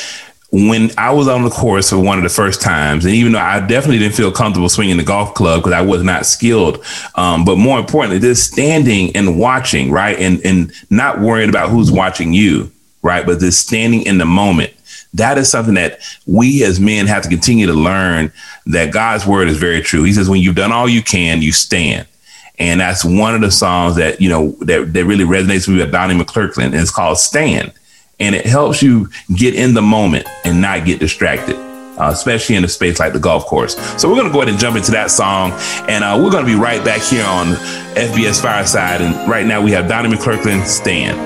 when 0.51 0.91
I 0.97 1.11
was 1.11 1.29
on 1.29 1.43
the 1.43 1.49
course 1.49 1.89
for 1.89 1.99
one 1.99 2.17
of 2.17 2.23
the 2.23 2.29
first 2.29 2.61
times, 2.61 3.05
and 3.05 3.13
even 3.13 3.31
though 3.31 3.39
I 3.39 3.61
definitely 3.61 3.99
didn't 3.99 4.15
feel 4.15 4.31
comfortable 4.33 4.67
swinging 4.67 4.97
the 4.97 5.03
golf 5.03 5.33
club 5.33 5.61
because 5.61 5.71
I 5.71 5.81
was 5.81 6.03
not 6.03 6.25
skilled, 6.25 6.83
um, 7.15 7.45
but 7.45 7.57
more 7.57 7.79
importantly, 7.79 8.19
just 8.19 8.51
standing 8.51 9.15
and 9.15 9.39
watching, 9.39 9.91
right, 9.91 10.19
and 10.19 10.45
and 10.45 10.73
not 10.89 11.21
worrying 11.21 11.49
about 11.49 11.69
who's 11.69 11.89
watching 11.89 12.33
you, 12.33 12.69
right, 13.01 13.25
but 13.25 13.39
just 13.39 13.65
standing 13.65 14.01
in 14.01 14.17
the 14.17 14.25
moment. 14.25 14.73
That 15.13 15.37
is 15.37 15.49
something 15.49 15.73
that 15.75 15.99
we 16.25 16.63
as 16.63 16.79
men 16.79 17.07
have 17.07 17.23
to 17.23 17.29
continue 17.29 17.67
to 17.67 17.73
learn. 17.73 18.31
That 18.65 18.93
God's 18.93 19.25
word 19.25 19.47
is 19.47 19.57
very 19.57 19.81
true. 19.81 20.03
He 20.03 20.13
says, 20.13 20.29
"When 20.29 20.41
you've 20.41 20.55
done 20.55 20.73
all 20.73 20.89
you 20.89 21.01
can, 21.01 21.41
you 21.41 21.53
stand." 21.53 22.07
And 22.59 22.81
that's 22.81 23.05
one 23.05 23.33
of 23.35 23.41
the 23.41 23.51
songs 23.51 23.95
that 23.95 24.19
you 24.19 24.27
know 24.27 24.51
that, 24.61 24.91
that 24.91 25.05
really 25.05 25.23
resonates 25.23 25.65
with 25.65 25.75
me 25.75 25.81
with 25.81 25.91
Donnie 25.93 26.21
McClurkin. 26.21 26.65
And 26.65 26.75
it's 26.75 26.91
called 26.91 27.19
"Stand." 27.19 27.71
And 28.21 28.35
it 28.35 28.45
helps 28.45 28.81
you 28.83 29.09
get 29.35 29.55
in 29.55 29.73
the 29.73 29.81
moment 29.81 30.27
and 30.45 30.61
not 30.61 30.85
get 30.85 30.99
distracted. 30.99 31.57
Uh, 31.97 32.09
especially 32.09 32.55
in 32.55 32.63
a 32.63 32.67
space 32.67 32.99
like 32.99 33.13
the 33.13 33.19
golf 33.19 33.45
course. 33.45 33.75
So 34.01 34.09
we're 34.09 34.15
going 34.15 34.25
to 34.25 34.33
go 34.33 34.39
ahead 34.39 34.49
and 34.49 34.57
jump 34.57 34.75
into 34.75 34.91
that 34.91 35.11
song, 35.11 35.51
and 35.87 36.03
uh, 36.03 36.19
we're 36.19 36.31
going 36.31 36.43
to 36.43 36.51
be 36.51 36.57
right 36.57 36.83
back 36.83 37.01
here 37.01 37.23
on 37.23 37.47
FBS 37.93 38.41
Fireside. 38.41 39.01
And 39.01 39.29
right 39.29 39.45
now 39.45 39.61
we 39.61 39.71
have 39.71 39.87
Donnie 39.87 40.09
McClurkin, 40.09 40.65
Stand. 40.65 41.19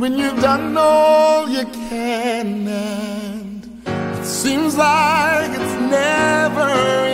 When 0.00 0.16
you've 0.16 0.40
done 0.40 0.74
all 0.78 1.50
you 1.50 1.66
can, 1.66 2.68
and 2.68 3.84
it 3.84 4.24
seems 4.24 4.76
like 4.76 5.50
it's 5.50 5.80
never 5.90 6.68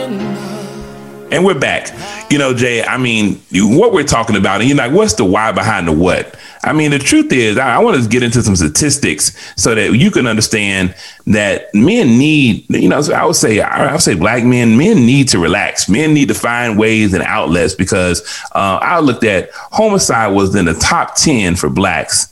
enough. 0.05 1.33
And 1.33 1.43
we're 1.43 1.59
back. 1.59 2.20
You 2.31 2.37
know, 2.37 2.53
Jay, 2.53 2.83
I 2.83 2.97
mean, 2.97 3.41
what 3.51 3.91
we're 3.91 4.03
talking 4.03 4.35
about, 4.35 4.61
and 4.61 4.69
you're 4.69 4.77
like, 4.77 4.91
what's 4.91 5.15
the 5.15 5.25
why 5.25 5.51
behind 5.51 5.87
the 5.87 5.91
what? 5.91 6.37
I 6.63 6.73
mean, 6.73 6.91
the 6.91 6.99
truth 6.99 7.31
is, 7.33 7.57
I, 7.57 7.75
I 7.75 7.79
want 7.79 8.01
to 8.01 8.07
get 8.07 8.23
into 8.23 8.41
some 8.41 8.55
statistics 8.55 9.35
so 9.55 9.75
that 9.75 9.93
you 9.97 10.11
can 10.11 10.27
understand 10.27 10.95
that 11.27 11.73
men 11.73 12.17
need, 12.17 12.69
you 12.69 12.87
know, 12.87 13.01
I 13.13 13.25
would 13.25 13.35
say, 13.35 13.59
I 13.59 13.91
would 13.91 14.01
say 14.01 14.15
black 14.15 14.43
men, 14.43 14.77
men 14.77 15.05
need 15.05 15.27
to 15.29 15.39
relax. 15.39 15.89
Men 15.89 16.13
need 16.13 16.29
to 16.29 16.33
find 16.33 16.77
ways 16.77 17.13
and 17.13 17.23
outlets 17.23 17.75
because 17.75 18.21
uh, 18.53 18.79
I 18.81 18.99
looked 18.99 19.23
at 19.23 19.49
homicide 19.53 20.33
was 20.33 20.55
in 20.55 20.65
the 20.65 20.75
top 20.75 21.15
10 21.15 21.55
for 21.55 21.69
blacks 21.69 22.30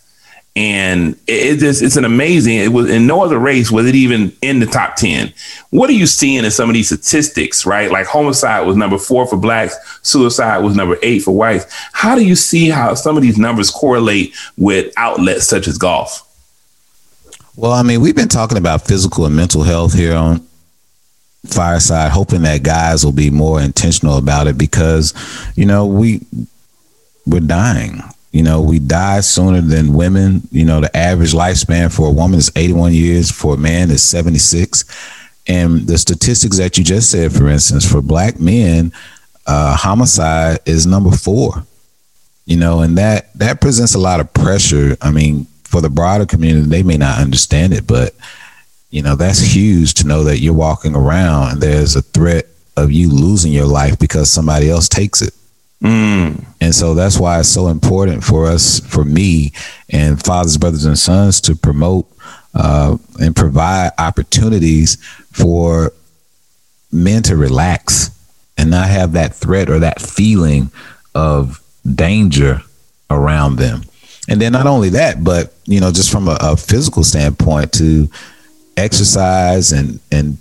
and 0.56 1.18
it, 1.28 1.58
just 1.58 1.82
it's 1.82 1.96
an 1.96 2.06
amazing. 2.06 2.58
It 2.58 2.70
was 2.70 2.90
in 2.90 3.08
no 3.08 3.24
other 3.24 3.40
race 3.40 3.72
was 3.72 3.86
it 3.88 3.96
even 3.96 4.36
in 4.42 4.60
the 4.60 4.66
top 4.66 4.96
ten. 4.96 5.34
What 5.70 5.90
are 5.90 5.94
you 5.94 6.06
seeing 6.06 6.44
in 6.44 6.52
some 6.52 6.70
of 6.70 6.74
these 6.74 6.88
statistics? 6.88 7.66
Right, 7.66 7.92
like 7.92 8.08
homicide 8.08 8.66
was 8.68 8.76
number 8.76 8.98
four 8.98 9.26
for 9.28 9.38
blacks, 9.38 9.76
suicide 10.02 10.60
was 10.60 10.76
number 10.76 10.98
eight 11.02 11.20
for 11.20 11.36
whites. 11.36 11.66
How 11.94 12.16
do 12.16 12.26
you 12.26 12.36
see 12.36 12.70
how 12.70 12.94
some 12.96 13.16
of 13.16 13.24
these 13.24 13.38
numbers 13.38 13.70
correlate 13.70 14.36
with 14.58 14.92
outlets 14.98 15.48
such 15.48 15.68
as 15.68 15.78
golf? 15.78 16.26
Well, 17.56 17.74
I 17.74 17.84
mean, 17.84 18.02
we've 18.02 18.16
been 18.16 18.30
talking 18.30 18.58
about 18.58 18.86
physical 18.86 19.26
and 19.26 19.36
mental 19.36 19.64
health 19.64 19.94
here 19.94 20.16
on 20.16 20.48
Fireside, 21.46 22.12
hoping 22.12 22.42
that 22.44 22.64
guys 22.64 23.04
will 23.04 23.12
be 23.12 23.30
more 23.30 23.62
intentional 23.62 24.18
about 24.18 24.48
it 24.48 24.58
because, 24.58 25.14
you 25.56 25.66
know, 25.66 25.86
we 25.86 26.22
we're 27.26 27.40
dying 27.40 28.02
you 28.32 28.44
know, 28.44 28.62
we 28.62 28.80
die 28.80 29.22
sooner 29.22 29.62
than 29.62 29.94
women. 29.94 30.42
You 30.52 30.66
know, 30.66 30.82
the 30.82 30.96
average 30.96 31.34
lifespan 31.34 31.94
for 31.94 32.08
a 32.08 32.12
woman 32.12 32.38
is 32.38 32.52
81 32.56 32.94
years, 32.94 33.32
for 33.32 33.56
a 33.56 33.58
man 33.58 33.90
is 33.90 34.04
76. 34.04 34.86
And 35.48 35.88
the 35.88 35.98
statistics 35.98 36.58
that 36.58 36.78
you 36.78 36.84
just 36.84 37.10
said, 37.10 37.34
for 37.34 37.50
instance, 37.50 37.90
for 37.90 38.02
black 38.02 38.40
men, 38.40 38.94
uh, 39.48 39.76
homicide 39.76 40.60
is 40.66 40.86
number 40.86 41.12
four. 41.12 41.66
You 42.46 42.58
know, 42.58 42.82
and 42.82 42.98
that 42.98 43.32
that 43.36 43.62
presents 43.62 43.94
a 43.94 44.00
lot 44.00 44.20
of 44.20 44.34
pressure. 44.34 44.98
I 45.02 45.12
mean, 45.12 45.46
for 45.64 45.82
the 45.82 45.90
broader 45.90 46.26
community, 46.26 46.68
they 46.68 46.84
may 46.84 46.98
not 46.98 47.20
understand 47.20 47.74
it, 47.74 47.86
but 47.86 48.16
you 48.90 49.04
know, 49.04 49.16
that's 49.16 49.40
huge 49.40 49.94
to 49.96 50.08
know 50.08 50.24
that 50.24 50.40
you're 50.40 50.54
walking 50.54 50.96
around 50.96 51.52
and 51.52 51.62
there's 51.62 51.96
a 51.96 52.02
threat 52.02 52.48
of 52.76 52.92
you 52.92 53.10
losing 53.10 53.52
your 53.52 53.68
life 53.68 54.00
because 54.00 54.32
somebody 54.32 54.70
else 54.70 54.90
takes 54.90 55.22
it. 55.22 55.34
Mm. 55.82 56.46
And 56.60 56.76
so 56.76 56.94
that's 56.94 57.18
why 57.18 57.40
it's 57.40 57.50
so 57.50 57.68
important 57.68 58.24
for 58.24 58.46
us, 58.48 58.80
for 58.82 59.06
me 59.06 59.54
and 59.90 60.22
fathers, 60.22 60.58
brothers, 60.58 60.86
and 60.86 60.98
sons 60.98 61.40
to 61.42 61.56
promote 61.56 62.06
uh, 62.54 62.98
and 63.20 63.36
provide 63.36 63.92
opportunities 63.98 64.98
for 65.32 65.94
men 66.92 67.24
to 67.24 67.36
relax 67.38 68.12
and 68.58 68.70
not 68.70 68.90
have 68.90 69.14
that 69.14 69.34
threat 69.34 69.70
or 69.70 69.80
that 69.80 70.02
feeling 70.02 70.72
of 71.16 71.62
danger 71.96 72.62
around 73.10 73.56
them. 73.56 73.84
And 74.28 74.40
then 74.42 74.52
not 74.52 74.68
only 74.68 74.90
that, 74.90 75.24
but 75.24 75.54
you 75.66 75.80
know, 75.80 75.92
just 75.92 76.12
from 76.12 76.28
a, 76.28 76.38
a 76.42 76.58
physical 76.58 77.04
standpoint, 77.04 77.74
to 77.74 78.10
exercise 78.78 79.72
and 79.72 80.00
and 80.12 80.38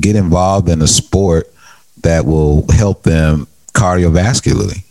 get 0.00 0.16
involved 0.16 0.68
in 0.68 0.82
a 0.82 0.86
sport 0.86 1.52
that 2.02 2.26
will 2.26 2.66
help 2.72 3.04
them 3.04 3.46
cardiovascularly. 3.74 4.82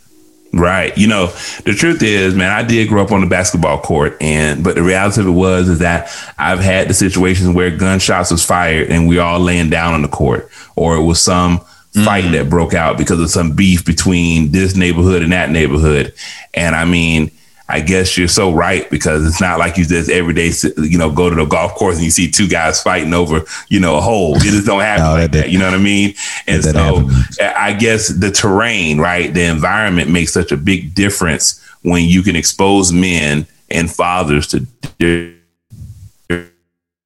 Right. 0.52 0.96
You 0.96 1.08
know, 1.08 1.26
the 1.64 1.74
truth 1.74 2.00
is, 2.02 2.36
man, 2.36 2.52
I 2.52 2.62
did 2.62 2.88
grow 2.88 3.02
up 3.02 3.10
on 3.10 3.20
the 3.20 3.26
basketball 3.26 3.80
court 3.80 4.16
and 4.20 4.62
but 4.62 4.76
the 4.76 4.84
reality 4.84 5.20
of 5.20 5.26
it 5.26 5.32
was 5.32 5.68
is 5.68 5.80
that 5.80 6.08
I've 6.38 6.60
had 6.60 6.88
the 6.88 6.94
situations 6.94 7.52
where 7.52 7.76
gunshots 7.76 8.30
was 8.30 8.44
fired 8.44 8.88
and 8.88 9.08
we 9.08 9.18
all 9.18 9.40
laying 9.40 9.68
down 9.68 9.94
on 9.94 10.02
the 10.02 10.08
court 10.08 10.48
or 10.76 10.94
it 10.94 11.02
was 11.02 11.20
some 11.20 11.58
fight 12.04 12.24
mm. 12.24 12.32
that 12.32 12.50
broke 12.50 12.72
out 12.72 12.98
because 12.98 13.18
of 13.18 13.30
some 13.30 13.56
beef 13.56 13.84
between 13.84 14.52
this 14.52 14.76
neighborhood 14.76 15.22
and 15.22 15.32
that 15.32 15.50
neighborhood. 15.50 16.14
And 16.52 16.76
I 16.76 16.84
mean, 16.84 17.32
I 17.66 17.80
guess 17.80 18.18
you're 18.18 18.28
so 18.28 18.52
right 18.52 18.88
because 18.90 19.26
it's 19.26 19.40
not 19.40 19.58
like 19.58 19.78
you 19.78 19.86
just 19.86 20.10
every 20.10 20.34
day, 20.34 20.52
you 20.76 20.98
know, 20.98 21.10
go 21.10 21.30
to 21.30 21.36
the 21.36 21.46
golf 21.46 21.74
course 21.74 21.96
and 21.96 22.04
you 22.04 22.10
see 22.10 22.30
two 22.30 22.46
guys 22.46 22.82
fighting 22.82 23.14
over, 23.14 23.42
you 23.68 23.80
know, 23.80 23.96
a 23.96 24.00
hole. 24.02 24.36
It 24.36 24.42
just 24.42 24.66
don't 24.66 24.80
happen 24.80 25.04
no, 25.04 25.12
like 25.12 25.32
that, 25.32 25.44
that, 25.44 25.50
You 25.50 25.58
know 25.58 25.70
what 25.70 25.74
I 25.74 25.82
mean? 25.82 26.14
And 26.46 26.62
so 26.62 27.08
I 27.40 27.72
guess 27.72 28.08
the 28.08 28.30
terrain, 28.30 28.98
right, 28.98 29.32
the 29.32 29.44
environment 29.44 30.10
makes 30.10 30.32
such 30.32 30.52
a 30.52 30.58
big 30.58 30.94
difference 30.94 31.64
when 31.82 32.04
you 32.04 32.22
can 32.22 32.36
expose 32.36 32.92
men 32.92 33.46
and 33.70 33.90
fathers 33.90 34.46
to 34.48 34.66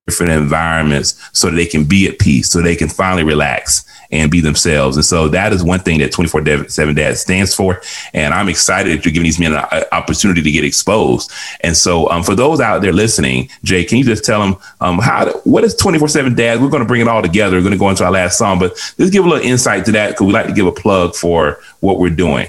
different 0.09 0.33
environments 0.33 1.21
so 1.33 1.51
they 1.51 1.67
can 1.67 1.85
be 1.85 2.09
at 2.09 2.19
peace, 2.19 2.51
so 2.51 2.61
they 2.61 2.77
can 2.77 2.89
finally 2.89 3.25
relax 3.25 3.85
and 4.11 4.31
be 4.31 4.41
themselves. 4.41 4.97
And 4.97 5.05
so 5.05 5.29
that 5.29 5.53
is 5.53 5.63
one 5.63 5.81
thing 5.81 5.99
that 5.99 6.13
24 6.13 6.69
7 6.69 6.95
Dad 6.95 7.17
stands 7.19 7.55
for. 7.55 7.83
And 8.15 8.33
I'm 8.33 8.49
excited 8.49 8.97
that 8.99 9.05
you're 9.05 9.13
giving 9.13 9.25
these 9.25 9.39
men 9.39 9.53
an 9.53 9.85
opportunity 9.93 10.43
to 10.43 10.51
get 10.51 10.65
exposed. 10.65 11.31
And 11.61 11.77
so 11.77 12.11
um, 12.11 12.23
for 12.23 12.35
those 12.35 12.61
out 12.61 12.81
there 12.81 12.93
listening, 12.93 13.51
Jay, 13.65 13.85
can 13.85 13.99
you 13.99 14.05
just 14.05 14.25
tell 14.25 14.41
them 14.41 14.57
um, 14.81 14.99
how, 14.99 15.31
what 15.45 15.65
is 15.65 15.75
24 15.77 16.09
7 16.09 16.35
Dad? 16.35 16.61
We're 16.61 16.71
going 16.71 16.83
to 16.83 16.89
bring 16.89 17.03
it 17.03 17.09
all 17.09 17.23
together. 17.23 17.57
We're 17.57 17.63
going 17.63 17.73
to 17.73 17.79
go 17.79 17.91
into 17.91 18.05
our 18.05 18.11
last 18.11 18.39
song, 18.39 18.59
but 18.59 18.77
just 18.97 19.13
give 19.13 19.25
a 19.25 19.29
little 19.29 19.45
insight 19.45 19.85
to 19.87 19.93
that 19.93 20.11
because 20.11 20.27
we 20.27 20.33
like 20.33 20.47
to 20.47 20.55
give 20.55 20.67
a 20.67 20.73
plug 20.73 21.15
for 21.15 21.61
what 21.81 21.99
we're 21.99 22.11
doing. 22.11 22.49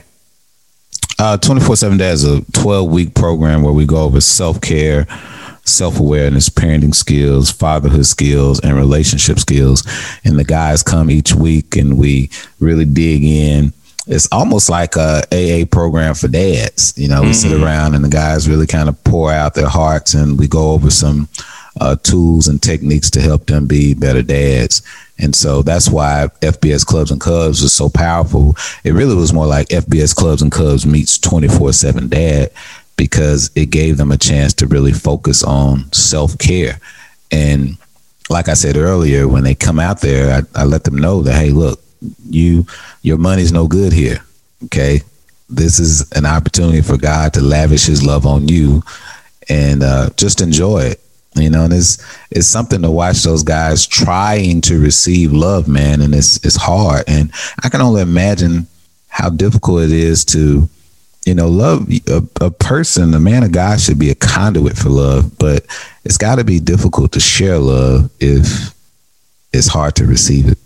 Uh, 1.18 1.36
24 1.36 1.76
7 1.76 1.98
Dad 1.98 2.14
is 2.14 2.24
a 2.24 2.42
12 2.54 2.90
week 2.90 3.14
program 3.14 3.62
where 3.64 3.74
we 3.74 3.86
go 3.86 4.04
over 4.04 4.22
self 4.22 4.62
care 4.62 5.06
self 5.70 6.00
awareness, 6.00 6.50
parenting 6.50 6.96
skills, 6.96 7.52
fatherhood 7.52 8.06
skills, 8.06 8.60
and 8.60 8.76
relationship 8.76 9.40
skills. 9.40 9.84
And 10.24 10.38
the 10.38 10.44
guys 10.44 10.84
come 10.84 11.10
each 11.10 11.34
week 11.34 11.76
and 11.76 11.98
we 11.98 12.30
really 12.60 12.86
dig 12.86 13.24
in. 13.24 13.74
It's 14.08 14.28
almost 14.32 14.70
like 14.70 14.96
a 14.96 15.22
AA 15.32 15.66
program 15.66 16.16
for 16.16 16.28
dads. 16.28 16.94
You 16.98 17.08
know, 17.08 17.22
we 17.22 17.28
mm-hmm. 17.28 17.34
sit 17.34 17.62
around 17.62 17.94
and 17.94 18.04
the 18.04 18.10
guys 18.10 18.50
really 18.50 18.66
kind 18.66 18.90
of 18.90 19.02
pour 19.04 19.32
out 19.32 19.54
their 19.54 19.70
hearts 19.70 20.16
and 20.16 20.40
we 20.40 20.48
go 20.48 20.72
over 20.72 20.90
some 20.90 21.30
uh, 21.80 21.96
tools 22.04 22.48
and 22.48 22.62
techniques 22.62 23.10
to 23.12 23.22
help 23.22 23.46
them 23.46 23.68
be 23.68 23.94
better 23.94 24.24
dads. 24.24 24.82
And 25.20 25.36
so 25.36 25.62
that's 25.62 25.90
why 25.90 26.28
FBS 26.42 26.86
Clubs 26.86 27.12
and 27.12 27.20
Cubs 27.20 27.62
was 27.62 27.74
so 27.74 27.90
powerful. 27.90 28.56
It 28.84 28.94
really 28.94 29.16
was 29.16 29.34
more 29.34 29.46
like 29.46 29.68
FBS 29.68 30.16
Clubs 30.16 30.42
and 30.42 30.52
Cubs 30.52 30.86
meets 30.86 31.18
24 31.18 31.74
7 31.74 32.08
dad 32.08 32.52
because 33.00 33.50
it 33.56 33.68
gave 33.68 33.96
them 33.96 34.12
a 34.12 34.18
chance 34.18 34.54
to 34.54 34.68
really 34.68 34.92
focus 34.92 35.42
on 35.42 35.90
self 35.94 36.38
care. 36.38 36.82
And 37.32 37.78
like 38.30 38.50
I 38.50 38.56
said 38.56 38.76
earlier, 38.76 39.26
when 39.26 39.46
they 39.46 39.56
come 39.56 39.80
out 39.80 40.02
there, 40.02 40.44
I, 40.56 40.62
I 40.62 40.66
let 40.66 40.84
them 40.84 40.98
know 40.98 41.22
that, 41.22 41.34
hey, 41.34 41.52
look, 41.52 41.82
you 42.30 42.66
your 43.02 43.18
money's 43.18 43.54
no 43.54 43.68
good 43.68 43.94
here. 43.94 44.18
Okay. 44.66 45.02
This 45.48 45.80
is 45.80 46.12
an 46.12 46.26
opportunity 46.26 46.82
for 46.82 46.98
God 46.98 47.34
to 47.36 47.42
lavish 47.42 47.86
his 47.86 48.04
love 48.04 48.26
on 48.26 48.50
you 48.50 48.84
and 49.48 49.82
uh, 49.82 50.10
just 50.18 50.42
enjoy 50.42 50.80
it. 50.80 51.00
You 51.36 51.50
know, 51.50 51.64
and 51.64 51.74
it's 51.74 52.04
it's 52.32 52.48
something 52.48 52.82
to 52.82 52.92
watch 52.92 53.24
those 53.24 53.44
guys 53.44 53.88
trying 53.88 54.60
to 54.62 54.78
receive 54.78 55.32
love, 55.32 55.70
man, 55.70 56.02
and 56.02 56.14
it's 56.14 56.44
it's 56.46 56.58
hard. 56.58 57.06
And 57.08 57.32
I 57.64 57.70
can 57.70 57.80
only 57.80 58.02
imagine 58.02 58.68
how 59.08 59.30
difficult 59.30 59.84
it 59.84 59.92
is 59.94 60.26
to 60.26 60.68
you 61.26 61.36
know, 61.36 61.48
love 61.48 61.88
a, 62.08 62.24
a, 62.42 62.50
person, 62.50 63.14
a 63.14 63.20
man 63.20 63.44
of 63.44 63.52
God 63.52 63.80
should 63.80 64.00
be 64.00 64.10
a 64.10 64.16
conduit 64.16 64.78
for 64.78 64.90
love, 64.90 65.38
but 65.38 65.66
it's 66.04 66.18
got 66.18 66.36
to 66.36 66.44
be 66.44 66.60
difficult 66.60 67.12
to 67.12 67.20
share 67.20 67.58
love 67.58 68.10
if 68.20 68.74
it's 69.52 69.68
hard 69.68 69.96
to 69.96 70.06
receive 70.06 70.48
it. 70.48 70.58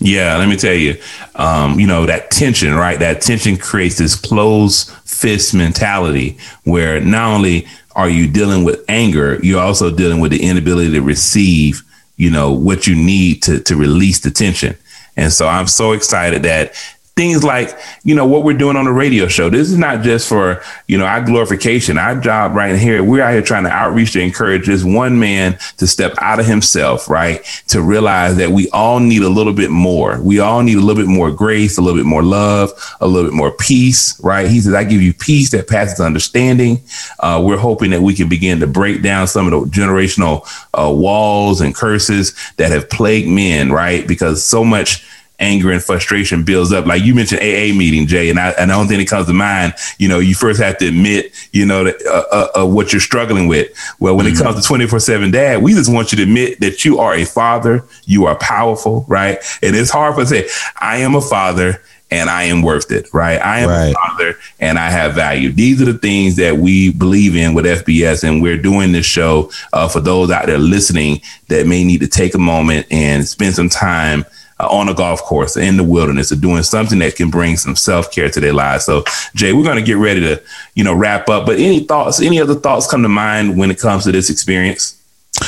Yeah, 0.00 0.36
let 0.38 0.48
me 0.48 0.56
tell 0.56 0.74
you, 0.74 0.98
um, 1.34 1.78
you 1.78 1.86
know, 1.86 2.06
that 2.06 2.30
tension, 2.30 2.74
right? 2.74 2.98
That 2.98 3.20
tension 3.20 3.58
creates 3.58 3.98
this 3.98 4.14
closed 4.14 4.90
fist 5.04 5.54
mentality 5.54 6.38
where 6.64 7.00
not 7.00 7.34
only 7.34 7.66
are 7.94 8.08
you 8.08 8.26
dealing 8.26 8.64
with 8.64 8.82
anger, 8.88 9.38
you're 9.42 9.60
also 9.60 9.94
dealing 9.94 10.20
with 10.20 10.30
the 10.32 10.42
inability 10.42 10.92
to 10.92 11.02
receive, 11.02 11.82
you 12.16 12.30
know, 12.30 12.50
what 12.50 12.86
you 12.86 12.96
need 12.96 13.42
to, 13.42 13.60
to 13.60 13.76
release 13.76 14.20
the 14.20 14.30
tension. 14.30 14.76
And 15.16 15.30
so 15.32 15.46
I'm 15.46 15.66
so 15.66 15.92
excited 15.92 16.44
that 16.44 16.72
things 17.16 17.44
like 17.44 17.78
you 18.02 18.14
know 18.14 18.26
what 18.26 18.44
we're 18.44 18.56
doing 18.56 18.76
on 18.76 18.84
the 18.84 18.92
radio 18.92 19.26
show. 19.26 19.50
This 19.50 19.70
is 19.70 19.76
not 19.76 20.02
just 20.02 20.28
for 20.28 20.62
you 20.86 20.96
know 20.96 21.04
our 21.04 21.22
glorification 21.22 21.98
our 21.98 22.18
job 22.18 22.54
right 22.54 22.76
here. 22.76 23.02
We're 23.02 23.22
out 23.22 23.32
here 23.32 23.42
trying 23.42 23.64
to 23.64 23.70
outreach 23.70 24.12
to 24.12 24.20
encourage 24.20 24.66
this 24.66 24.84
one 24.84 25.18
man 25.18 25.58
to 25.78 25.86
step 25.86 26.14
out 26.18 26.40
of 26.40 26.46
himself 26.46 27.08
right? 27.08 27.44
To 27.68 27.82
realize 27.82 28.36
that 28.36 28.50
we 28.50 28.68
all 28.70 29.00
need 29.00 29.22
a 29.22 29.28
little 29.28 29.52
bit 29.52 29.70
more. 29.70 30.20
We 30.20 30.38
all 30.38 30.62
need 30.62 30.78
a 30.78 30.80
little 30.80 31.02
bit 31.02 31.10
more 31.10 31.30
grace 31.30 31.78
a 31.78 31.82
little 31.82 31.98
bit 31.98 32.06
more 32.06 32.22
love 32.22 32.70
a 33.00 33.06
little 33.06 33.28
bit 33.28 33.36
more 33.36 33.52
peace 33.52 34.18
right? 34.22 34.48
He 34.48 34.60
says 34.60 34.74
i 34.74 34.84
give 34.84 35.02
you 35.02 35.12
peace 35.12 35.50
that 35.50 35.68
passes 35.68 36.00
understanding. 36.00 36.80
Uh, 37.18 37.42
we're 37.44 37.58
hoping 37.58 37.90
that 37.90 38.02
we 38.02 38.14
can 38.14 38.28
begin 38.28 38.60
to 38.60 38.66
break 38.66 39.02
down 39.02 39.26
some 39.26 39.46
of 39.46 39.50
the 39.50 39.70
generational 39.70 40.46
uh, 40.74 40.90
walls 40.90 41.60
and 41.60 41.74
curses 41.74 42.34
that 42.56 42.70
have 42.70 42.88
plagued 42.88 43.28
men 43.28 43.72
right? 43.72 44.06
Because 44.06 44.42
so 44.44 44.64
much 44.64 45.06
anger 45.40 45.72
and 45.72 45.82
frustration 45.82 46.44
builds 46.44 46.72
up. 46.72 46.86
Like 46.86 47.02
you 47.02 47.14
mentioned 47.14 47.40
AA 47.40 47.74
meeting, 47.76 48.06
Jay, 48.06 48.30
and 48.30 48.38
I, 48.38 48.50
and 48.50 48.70
the 48.70 48.74
only 48.74 48.88
thing 48.88 48.98
that 48.98 49.08
comes 49.08 49.26
to 49.26 49.32
mind, 49.32 49.74
you 49.98 50.08
know, 50.08 50.18
you 50.18 50.34
first 50.34 50.60
have 50.60 50.78
to 50.78 50.88
admit, 50.88 51.32
you 51.52 51.66
know, 51.66 51.84
that, 51.84 51.96
uh, 52.06 52.24
uh, 52.30 52.62
uh, 52.62 52.66
what 52.66 52.92
you're 52.92 53.00
struggling 53.00 53.48
with. 53.48 53.72
Well, 53.98 54.16
when 54.16 54.26
mm-hmm. 54.26 54.40
it 54.40 54.42
comes 54.42 54.60
to 54.60 54.66
24 54.66 55.00
seven 55.00 55.30
dad, 55.30 55.62
we 55.62 55.72
just 55.72 55.92
want 55.92 56.12
you 56.12 56.16
to 56.16 56.22
admit 56.22 56.60
that 56.60 56.84
you 56.84 56.98
are 56.98 57.14
a 57.14 57.24
father, 57.24 57.84
you 58.04 58.26
are 58.26 58.36
powerful, 58.36 59.04
right? 59.08 59.38
And 59.62 59.74
it's 59.74 59.90
hard 59.90 60.14
for 60.14 60.20
to 60.20 60.26
say, 60.26 60.48
I 60.78 60.98
am 60.98 61.14
a 61.14 61.20
father 61.20 61.80
and 62.10 62.28
I 62.28 62.44
am 62.44 62.62
worth 62.62 62.90
it, 62.90 63.12
right? 63.14 63.36
I 63.36 63.60
am 63.60 63.68
right. 63.68 63.90
a 63.90 63.94
father 63.94 64.38
and 64.58 64.78
I 64.78 64.90
have 64.90 65.14
value. 65.14 65.52
These 65.52 65.80
are 65.80 65.86
the 65.86 65.98
things 65.98 66.36
that 66.36 66.56
we 66.56 66.92
believe 66.92 67.36
in 67.36 67.54
with 67.54 67.64
FBS, 67.64 68.24
and 68.24 68.42
we're 68.42 68.60
doing 68.60 68.92
this 68.92 69.06
show 69.06 69.50
uh, 69.72 69.88
for 69.88 70.00
those 70.00 70.30
out 70.30 70.46
there 70.46 70.58
listening 70.58 71.20
that 71.48 71.66
may 71.66 71.84
need 71.84 72.00
to 72.00 72.08
take 72.08 72.34
a 72.34 72.38
moment 72.38 72.86
and 72.90 73.26
spend 73.26 73.54
some 73.54 73.68
time. 73.68 74.24
Uh, 74.60 74.66
on 74.68 74.90
a 74.90 74.94
golf 74.94 75.22
course 75.22 75.56
in 75.56 75.78
the 75.78 75.84
wilderness 75.84 76.30
or 76.30 76.36
doing 76.36 76.62
something 76.62 76.98
that 76.98 77.16
can 77.16 77.30
bring 77.30 77.56
some 77.56 77.74
self-care 77.74 78.28
to 78.28 78.40
their 78.40 78.52
lives. 78.52 78.84
So 78.84 79.04
Jay, 79.34 79.54
we're 79.54 79.64
going 79.64 79.76
to 79.76 79.82
get 79.82 79.96
ready 79.96 80.20
to, 80.20 80.42
you 80.74 80.84
know, 80.84 80.92
wrap 80.92 81.30
up, 81.30 81.46
but 81.46 81.58
any 81.58 81.80
thoughts, 81.80 82.20
any 82.20 82.38
other 82.38 82.54
thoughts 82.54 82.86
come 82.86 83.02
to 83.02 83.08
mind 83.08 83.56
when 83.56 83.70
it 83.70 83.78
comes 83.78 84.04
to 84.04 84.12
this 84.12 84.28
experience? 84.28 84.99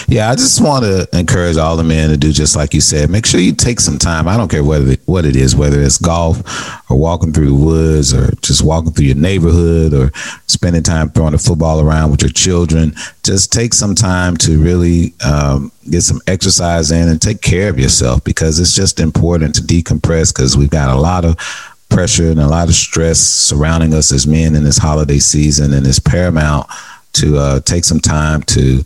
Yeah, 0.08 0.30
I 0.30 0.34
just 0.34 0.62
want 0.62 0.84
to 0.84 1.08
encourage 1.18 1.56
all 1.56 1.76
the 1.76 1.84
men 1.84 2.10
to 2.10 2.16
do 2.16 2.32
just 2.32 2.54
like 2.54 2.74
you 2.74 2.80
said. 2.80 3.10
Make 3.10 3.26
sure 3.26 3.40
you 3.40 3.54
take 3.54 3.80
some 3.80 3.98
time. 3.98 4.28
I 4.28 4.36
don't 4.36 4.50
care 4.50 4.64
whether 4.64 4.94
what 5.06 5.24
it 5.24 5.36
is, 5.36 5.56
whether 5.56 5.80
it's 5.80 5.98
golf 5.98 6.38
or 6.90 6.98
walking 6.98 7.32
through 7.32 7.46
the 7.46 7.54
woods 7.54 8.12
or 8.12 8.30
just 8.42 8.62
walking 8.62 8.92
through 8.92 9.06
your 9.06 9.16
neighborhood 9.16 9.94
or 9.94 10.10
spending 10.46 10.82
time 10.82 11.10
throwing 11.10 11.34
a 11.34 11.38
football 11.38 11.80
around 11.80 12.10
with 12.10 12.22
your 12.22 12.30
children. 12.30 12.94
Just 13.22 13.52
take 13.52 13.74
some 13.74 13.94
time 13.94 14.36
to 14.38 14.62
really 14.62 15.14
um, 15.24 15.72
get 15.90 16.02
some 16.02 16.20
exercise 16.26 16.90
in 16.90 17.08
and 17.08 17.20
take 17.20 17.40
care 17.40 17.70
of 17.70 17.78
yourself 17.78 18.22
because 18.24 18.58
it's 18.60 18.74
just 18.74 19.00
important 19.00 19.54
to 19.54 19.62
decompress 19.62 20.34
because 20.34 20.56
we've 20.56 20.70
got 20.70 20.94
a 20.94 21.00
lot 21.00 21.24
of 21.24 21.36
pressure 21.88 22.30
and 22.30 22.40
a 22.40 22.48
lot 22.48 22.68
of 22.68 22.74
stress 22.74 23.18
surrounding 23.18 23.94
us 23.94 24.12
as 24.12 24.26
men 24.26 24.54
in 24.54 24.64
this 24.64 24.78
holiday 24.78 25.18
season, 25.18 25.74
and 25.74 25.86
it's 25.86 25.98
paramount 25.98 26.66
to 27.12 27.36
uh, 27.36 27.60
take 27.60 27.84
some 27.84 28.00
time 28.00 28.42
to 28.42 28.82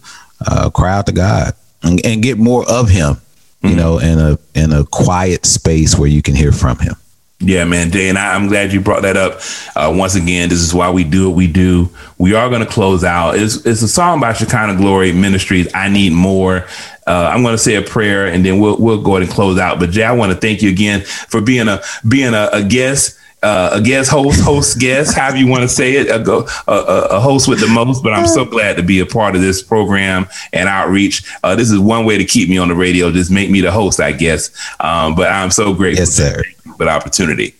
uh, 0.46 0.70
cry 0.70 0.96
out 0.96 1.06
to 1.06 1.12
God 1.12 1.54
and, 1.82 2.04
and 2.04 2.22
get 2.22 2.38
more 2.38 2.68
of 2.68 2.88
Him. 2.88 3.20
You 3.62 3.70
mm-hmm. 3.70 3.78
know, 3.78 3.98
in 3.98 4.18
a 4.18 4.38
in 4.54 4.72
a 4.72 4.84
quiet 4.84 5.46
space 5.46 5.98
where 5.98 6.08
you 6.08 6.22
can 6.22 6.34
hear 6.34 6.52
from 6.52 6.78
Him. 6.78 6.94
Yeah, 7.38 7.64
man, 7.64 7.90
Jay, 7.90 8.08
and 8.08 8.16
I, 8.16 8.34
am 8.34 8.48
glad 8.48 8.72
you 8.72 8.80
brought 8.80 9.02
that 9.02 9.16
up. 9.18 9.40
Uh, 9.76 9.94
once 9.94 10.14
again, 10.14 10.48
this 10.48 10.60
is 10.60 10.72
why 10.72 10.90
we 10.90 11.04
do 11.04 11.28
what 11.28 11.36
we 11.36 11.46
do. 11.46 11.90
We 12.16 12.34
are 12.34 12.48
going 12.48 12.64
to 12.64 12.66
close 12.66 13.04
out. 13.04 13.36
It's, 13.36 13.56
it's 13.66 13.82
a 13.82 13.88
song 13.88 14.20
by 14.20 14.32
Shekinah 14.32 14.76
Glory 14.76 15.12
Ministries. 15.12 15.68
I 15.74 15.90
need 15.90 16.14
more. 16.14 16.66
Uh, 17.06 17.30
I'm 17.32 17.42
going 17.42 17.52
to 17.52 17.58
say 17.58 17.74
a 17.74 17.82
prayer, 17.82 18.26
and 18.26 18.44
then 18.44 18.58
we'll 18.58 18.78
we'll 18.78 19.02
go 19.02 19.12
ahead 19.12 19.22
and 19.22 19.30
close 19.30 19.58
out. 19.58 19.78
But 19.78 19.90
Jay, 19.90 20.02
I 20.02 20.12
want 20.12 20.32
to 20.32 20.38
thank 20.38 20.62
you 20.62 20.70
again 20.70 21.02
for 21.02 21.42
being 21.42 21.68
a 21.68 21.82
being 22.08 22.32
a, 22.32 22.48
a 22.52 22.62
guest 22.64 23.18
uh, 23.46 23.70
a 23.74 23.80
guest 23.80 24.10
host, 24.10 24.40
host 24.42 24.78
guest, 24.80 25.16
however 25.16 25.36
you 25.36 25.46
want 25.46 25.62
to 25.62 25.68
say 25.68 25.94
it, 25.94 26.08
a, 26.08 26.30
a, 26.68 27.16
a, 27.16 27.20
host 27.20 27.46
with 27.46 27.60
the 27.60 27.68
most. 27.68 28.02
But 28.02 28.12
I'm 28.12 28.26
so 28.26 28.44
glad 28.44 28.76
to 28.76 28.82
be 28.82 28.98
a 28.98 29.06
part 29.06 29.36
of 29.36 29.40
this 29.40 29.62
program 29.62 30.26
and 30.52 30.68
outreach. 30.68 31.22
Uh, 31.44 31.54
this 31.54 31.70
is 31.70 31.78
one 31.78 32.04
way 32.04 32.18
to 32.18 32.24
keep 32.24 32.48
me 32.48 32.58
on 32.58 32.66
the 32.66 32.74
radio, 32.74 33.12
just 33.12 33.30
make 33.30 33.48
me 33.48 33.60
the 33.60 33.70
host, 33.70 34.00
I 34.00 34.10
guess. 34.10 34.50
Um, 34.80 35.14
but 35.14 35.30
I'm 35.30 35.52
so 35.52 35.72
grateful 35.74 36.00
yes, 36.00 36.12
sir. 36.12 36.42
for 36.76 36.86
the 36.86 36.90
opportunity. 36.90 37.54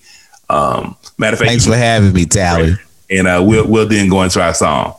Um, 0.50 0.96
matter 1.18 1.34
of 1.34 1.38
fact, 1.38 1.50
thanks 1.50 1.66
for 1.66 1.76
having 1.76 2.12
me, 2.12 2.26
Tally. 2.26 2.74
And 3.08 3.28
uh, 3.28 3.44
we'll 3.46 3.68
we'll 3.68 3.86
then 3.86 4.08
go 4.08 4.22
into 4.22 4.42
our 4.42 4.54
song. 4.54 4.96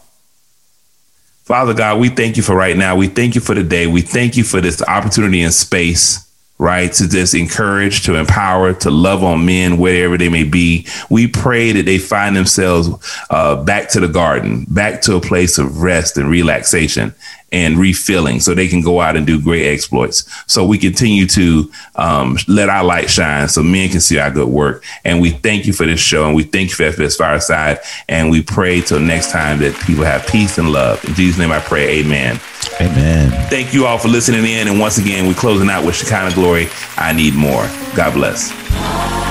Father 1.43 1.73
God, 1.73 1.99
we 1.99 2.07
thank 2.07 2.37
you 2.37 2.43
for 2.43 2.55
right 2.55 2.77
now. 2.77 2.95
We 2.95 3.07
thank 3.07 3.35
you 3.35 3.41
for 3.41 3.55
the 3.55 3.63
day. 3.63 3.87
We 3.87 4.01
thank 4.01 4.37
you 4.37 4.45
for 4.45 4.61
this 4.61 4.81
opportunity 4.81 5.41
and 5.41 5.53
space 5.53 6.26
right? 6.57 6.91
To 6.93 7.07
just 7.07 7.35
encourage, 7.35 8.03
to 8.05 8.15
empower, 8.15 8.73
to 8.73 8.89
love 8.89 9.23
on 9.23 9.45
men 9.45 9.77
wherever 9.77 10.17
they 10.17 10.29
may 10.29 10.43
be. 10.43 10.87
We 11.09 11.27
pray 11.27 11.71
that 11.71 11.85
they 11.85 11.99
find 11.99 12.35
themselves 12.35 12.89
uh, 13.29 13.63
back 13.63 13.89
to 13.89 13.99
the 13.99 14.07
garden, 14.07 14.65
back 14.69 15.01
to 15.03 15.15
a 15.15 15.21
place 15.21 15.57
of 15.57 15.81
rest 15.81 16.17
and 16.17 16.29
relaxation 16.29 17.13
and 17.51 17.77
refilling 17.77 18.39
so 18.39 18.53
they 18.53 18.67
can 18.67 18.81
go 18.81 18.99
out 18.99 19.15
and 19.15 19.25
do 19.25 19.41
great 19.41 19.65
exploits. 19.65 20.29
So 20.51 20.65
we 20.65 20.77
continue 20.77 21.25
to 21.27 21.71
um, 21.95 22.37
let 22.47 22.69
our 22.69 22.83
light 22.83 23.09
shine 23.09 23.47
so 23.47 23.63
men 23.63 23.89
can 23.89 24.01
see 24.01 24.19
our 24.19 24.31
good 24.31 24.49
work. 24.49 24.83
And 25.05 25.21
we 25.21 25.31
thank 25.31 25.65
you 25.65 25.73
for 25.73 25.85
this 25.85 25.99
show 25.99 26.25
and 26.25 26.35
we 26.35 26.43
thank 26.43 26.69
you 26.69 26.75
for 26.75 26.83
FBS 26.83 27.17
Fireside. 27.17 27.79
And 28.09 28.29
we 28.29 28.41
pray 28.41 28.81
till 28.81 28.99
next 28.99 29.31
time 29.31 29.59
that 29.59 29.75
people 29.85 30.03
have 30.03 30.27
peace 30.27 30.57
and 30.57 30.71
love. 30.71 31.03
In 31.05 31.13
Jesus' 31.13 31.39
name 31.39 31.51
I 31.51 31.59
pray, 31.59 31.99
amen. 31.99 32.39
Amen. 32.81 33.31
Thank 33.49 33.73
you 33.73 33.85
all 33.85 33.97
for 33.97 34.09
listening 34.09 34.45
in. 34.45 34.67
And 34.67 34.79
once 34.79 34.97
again, 34.97 35.27
we're 35.27 35.33
closing 35.33 35.69
out 35.69 35.85
with 35.85 35.95
Shekinah 35.95 36.35
Glory. 36.35 36.67
I 36.97 37.13
need 37.13 37.33
more. 37.33 37.67
God 37.95 38.13
bless. 38.13 39.26